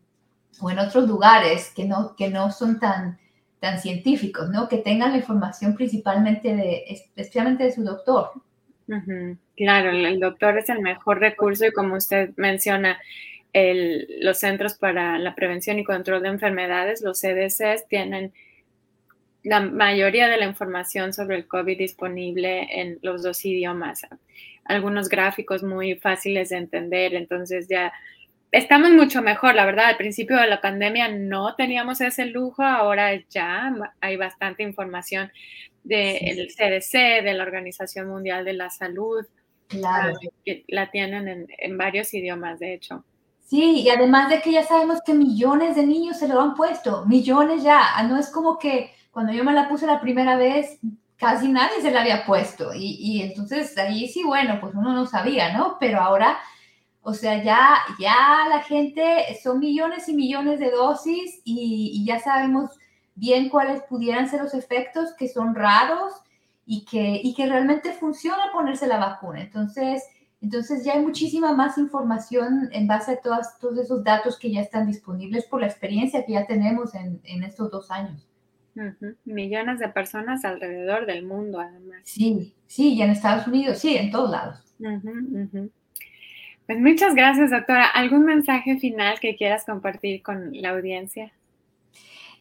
o 0.59 0.69
en 0.69 0.79
otros 0.79 1.07
lugares 1.07 1.71
que 1.75 1.85
no, 1.85 2.15
que 2.15 2.29
no 2.29 2.51
son 2.51 2.79
tan, 2.79 3.17
tan 3.59 3.79
científicos, 3.79 4.49
¿no? 4.49 4.67
Que 4.67 4.77
tengan 4.77 5.11
la 5.11 5.17
información 5.17 5.75
principalmente 5.75 6.55
de, 6.55 6.83
especialmente 6.87 7.63
de 7.63 7.71
su 7.71 7.83
doctor. 7.83 8.31
Claro, 9.55 9.89
el 9.89 10.19
doctor 10.19 10.57
es 10.57 10.69
el 10.69 10.81
mejor 10.81 11.19
recurso 11.19 11.65
y 11.65 11.71
como 11.71 11.95
usted 11.95 12.31
menciona, 12.35 12.99
los 13.53 14.37
Centros 14.37 14.75
para 14.75 15.17
la 15.17 15.33
Prevención 15.33 15.79
y 15.79 15.85
Control 15.85 16.21
de 16.21 16.27
Enfermedades, 16.27 17.01
los 17.01 17.21
CDCs, 17.21 17.87
tienen 17.87 18.33
la 19.45 19.61
mayoría 19.61 20.27
de 20.27 20.37
la 20.37 20.45
información 20.45 21.13
sobre 21.13 21.37
el 21.37 21.47
COVID 21.47 21.77
disponible 21.77 22.67
en 22.81 22.97
los 23.03 23.21
dos 23.21 23.45
idiomas. 23.45 24.01
Algunos 24.65 25.07
gráficos 25.07 25.61
muy 25.61 25.95
fáciles 25.95 26.49
de 26.49 26.57
entender, 26.57 27.13
entonces 27.13 27.67
ya 27.69 27.93
estamos 28.51 28.89
mucho 28.89 29.21
mejor, 29.21 29.53
la 29.53 29.67
verdad. 29.67 29.85
Al 29.85 29.97
principio 29.97 30.37
de 30.37 30.47
la 30.47 30.61
pandemia 30.61 31.09
no 31.09 31.55
teníamos 31.55 32.01
ese 32.01 32.25
lujo, 32.25 32.63
ahora 32.63 33.11
ya 33.29 33.71
hay 34.01 34.17
bastante 34.17 34.63
información 34.63 35.31
del 35.83 36.47
CDC, 36.47 37.23
de 37.23 37.33
la 37.35 37.43
Organización 37.43 38.07
Mundial 38.07 38.45
de 38.45 38.53
la 38.53 38.71
Salud. 38.71 39.25
Claro. 39.67 40.15
Ah, 40.15 40.27
que 40.43 40.63
la 40.67 40.89
tienen 40.89 41.47
en 41.55 41.77
varios 41.77 42.11
idiomas, 42.15 42.59
de 42.59 42.73
hecho. 42.73 43.05
Sí, 43.43 43.81
y 43.81 43.89
además 43.89 44.29
de 44.29 44.41
que 44.41 44.51
ya 44.51 44.63
sabemos 44.63 45.01
que 45.05 45.13
millones 45.13 45.75
de 45.75 45.85
niños 45.85 46.17
se 46.17 46.27
lo 46.27 46.41
han 46.41 46.55
puesto, 46.55 47.05
millones 47.05 47.61
ya. 47.61 48.01
No 48.09 48.17
es 48.17 48.31
como 48.31 48.57
que 48.57 48.94
cuando 49.15 49.31
yo 49.31 49.45
me 49.45 49.53
la 49.53 49.69
puse 49.69 49.87
la 49.87 50.01
primera 50.01 50.35
vez, 50.35 50.77
casi 51.15 51.47
nadie 51.47 51.81
se 51.81 51.89
la 51.89 52.01
había 52.01 52.25
puesto. 52.25 52.73
Y, 52.73 52.97
y 52.99 53.21
entonces 53.21 53.77
ahí 53.77 54.09
sí, 54.09 54.23
bueno, 54.25 54.57
pues 54.59 54.75
uno 54.75 54.91
no 54.91 55.05
sabía, 55.05 55.57
¿no? 55.57 55.77
Pero 55.79 56.01
ahora, 56.01 56.37
o 57.01 57.13
sea, 57.13 57.41
ya, 57.41 57.77
ya 57.97 58.45
la 58.49 58.61
gente, 58.63 59.25
son 59.41 59.59
millones 59.59 60.09
y 60.09 60.15
millones 60.15 60.59
de 60.59 60.69
dosis 60.69 61.41
y, 61.45 61.91
y 61.93 62.05
ya 62.05 62.19
sabemos 62.19 62.71
bien 63.15 63.47
cuáles 63.47 63.83
pudieran 63.83 64.27
ser 64.27 64.41
los 64.41 64.53
efectos 64.53 65.13
que 65.17 65.29
son 65.29 65.55
raros 65.55 66.11
y 66.65 66.83
que, 66.83 67.21
y 67.23 67.33
que 67.35 67.47
realmente 67.47 67.93
funciona 67.93 68.51
ponerse 68.51 68.85
la 68.85 68.97
vacuna. 68.97 69.43
Entonces, 69.43 70.03
entonces 70.41 70.83
ya 70.83 70.95
hay 70.95 71.01
muchísima 71.01 71.53
más 71.53 71.77
información 71.77 72.67
en 72.73 72.85
base 72.85 73.13
a 73.13 73.21
todos, 73.21 73.57
todos 73.61 73.79
esos 73.79 74.03
datos 74.03 74.37
que 74.37 74.51
ya 74.51 74.59
están 74.59 74.87
disponibles 74.87 75.45
por 75.45 75.61
la 75.61 75.67
experiencia 75.67 76.25
que 76.25 76.33
ya 76.33 76.45
tenemos 76.45 76.93
en, 76.95 77.21
en 77.23 77.43
estos 77.45 77.71
dos 77.71 77.89
años. 77.91 78.27
Millones 79.25 79.79
de 79.79 79.89
personas 79.89 80.43
alrededor 80.45 81.05
del 81.05 81.25
mundo, 81.25 81.59
además. 81.59 82.01
Sí, 82.03 82.53
sí, 82.67 82.93
y 82.93 83.01
en 83.01 83.11
Estados 83.11 83.47
Unidos, 83.47 83.79
sí, 83.79 83.95
en 83.95 84.11
todos 84.11 84.31
lados. 84.31 84.59
Pues 86.65 86.79
muchas 86.79 87.15
gracias, 87.15 87.51
doctora. 87.51 87.85
¿Algún 87.87 88.25
mensaje 88.25 88.77
final 88.77 89.19
que 89.19 89.35
quieras 89.35 89.65
compartir 89.65 90.21
con 90.21 90.51
la 90.53 90.71
audiencia? 90.71 91.31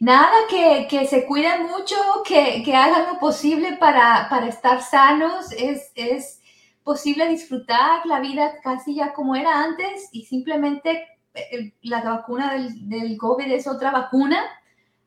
Nada, 0.00 0.32
que, 0.50 0.86
que 0.90 1.06
se 1.06 1.24
cuiden 1.24 1.62
mucho, 1.62 1.94
que, 2.26 2.62
que, 2.64 2.74
hagan 2.74 3.12
lo 3.12 3.20
posible 3.20 3.76
para, 3.76 4.26
para 4.28 4.48
estar 4.48 4.80
sanos. 4.82 5.52
Es, 5.52 5.92
es, 5.94 6.40
posible 6.84 7.26
disfrutar 7.28 8.04
la 8.04 8.20
vida 8.20 8.60
casi 8.62 8.94
ya 8.94 9.14
como 9.14 9.34
era 9.34 9.64
antes 9.64 10.10
y 10.12 10.26
simplemente 10.26 11.08
eh, 11.32 11.72
la 11.80 12.02
vacuna 12.02 12.52
del, 12.52 12.88
del 12.88 13.16
COVID 13.16 13.50
es 13.50 13.66
otra 13.66 13.90
vacuna, 13.90 14.44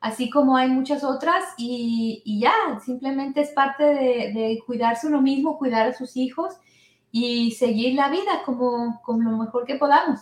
así 0.00 0.30
como 0.30 0.56
hay 0.56 0.68
muchas 0.68 1.04
otras 1.04 1.44
y, 1.56 2.40
ya, 2.40 2.80
simplemente 2.84 3.40
es 3.40 3.50
parte 3.50 3.84
de, 3.84 4.32
de, 4.32 4.62
cuidarse 4.66 5.06
uno 5.06 5.20
mismo, 5.20 5.58
cuidar 5.58 5.88
a 5.88 5.94
sus 5.94 6.16
hijos 6.16 6.54
y 7.10 7.52
seguir 7.52 7.94
la 7.94 8.08
vida 8.08 8.42
como, 8.44 9.00
como 9.02 9.30
lo 9.30 9.36
mejor 9.36 9.64
que 9.64 9.76
podamos. 9.76 10.20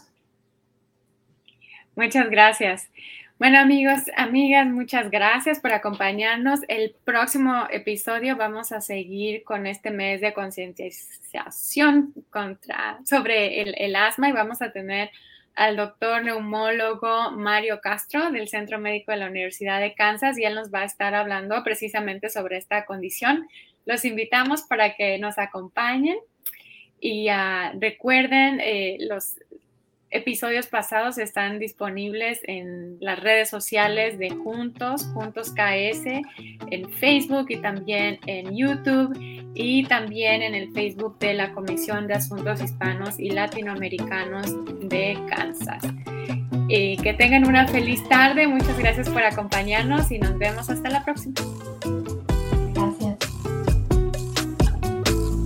Muchas 1.94 2.28
gracias. 2.30 2.90
Bueno 3.38 3.58
amigos, 3.58 4.00
amigas, 4.16 4.66
muchas 4.66 5.10
gracias 5.10 5.60
por 5.60 5.70
acompañarnos. 5.72 6.60
El 6.68 6.94
próximo 7.04 7.66
episodio 7.70 8.34
vamos 8.34 8.72
a 8.72 8.80
seguir 8.80 9.44
con 9.44 9.66
este 9.66 9.90
mes 9.90 10.22
de 10.22 10.32
concientización 10.32 12.14
contra 12.30 12.98
sobre 13.04 13.60
el, 13.60 13.74
el, 13.76 13.94
asma 13.94 14.30
y 14.30 14.32
vamos 14.32 14.62
a 14.62 14.72
tener 14.72 15.10
al 15.57 15.77
doctor 15.77 16.23
neumólogo 16.23 17.33
Mario 17.33 17.81
Castro 17.81 18.31
del 18.31 18.49
Centro 18.49 18.79
Médico 18.79 19.11
de 19.11 19.19
la 19.19 19.29
Universidad 19.29 19.81
de 19.81 19.95
Kansas 19.95 20.38
y 20.38 20.45
él 20.45 20.55
nos 20.55 20.73
va 20.73 20.83
a 20.83 20.85
estar 20.85 21.14
hablando 21.14 21.64
precisamente 21.64 22.29
sobre 22.29 22.59
esta 22.59 22.85
condición. 22.85 23.49
Los 23.87 24.05
invitamos 24.05 24.62
para 24.62 24.95
que 24.95 25.19
nos 25.19 25.38
acompañen 25.38 26.19
y 27.01 27.31
uh, 27.31 27.79
recuerden 27.81 28.61
eh, 28.61 28.99
los 29.01 29.37
episodios 30.16 30.66
pasados 30.66 31.18
están 31.18 31.59
disponibles 31.59 32.40
en 32.44 32.96
las 33.00 33.20
redes 33.20 33.48
sociales 33.48 34.18
de 34.18 34.31
Juntos, 34.31 35.07
Juntos 35.14 35.52
KS, 35.52 36.07
en 36.70 36.90
Facebook 36.90 37.46
y 37.50 37.57
también 37.59 38.18
en 38.26 38.57
YouTube 38.57 39.16
y 39.55 39.85
también 39.85 40.42
en 40.42 40.55
el 40.55 40.72
Facebook 40.72 41.18
de 41.18 41.35
la 41.35 41.52
Comisión 41.52 42.07
de 42.07 42.14
Asuntos 42.14 42.62
Hispanos 42.62 43.18
y 43.18 43.31
Latinoamericanos 43.31 44.55
de 44.81 45.18
Kansas. 45.29 45.83
Eh, 46.68 46.96
que 47.02 47.14
tengan 47.14 47.46
una 47.46 47.68
feliz 47.68 48.07
tarde, 48.09 48.46
muchas 48.48 48.76
gracias 48.79 49.09
por 49.09 49.22
acompañarnos 49.22 50.11
y 50.11 50.18
nos 50.18 50.37
vemos 50.38 50.68
hasta 50.68 50.88
la 50.88 51.05
próxima. 51.05 51.35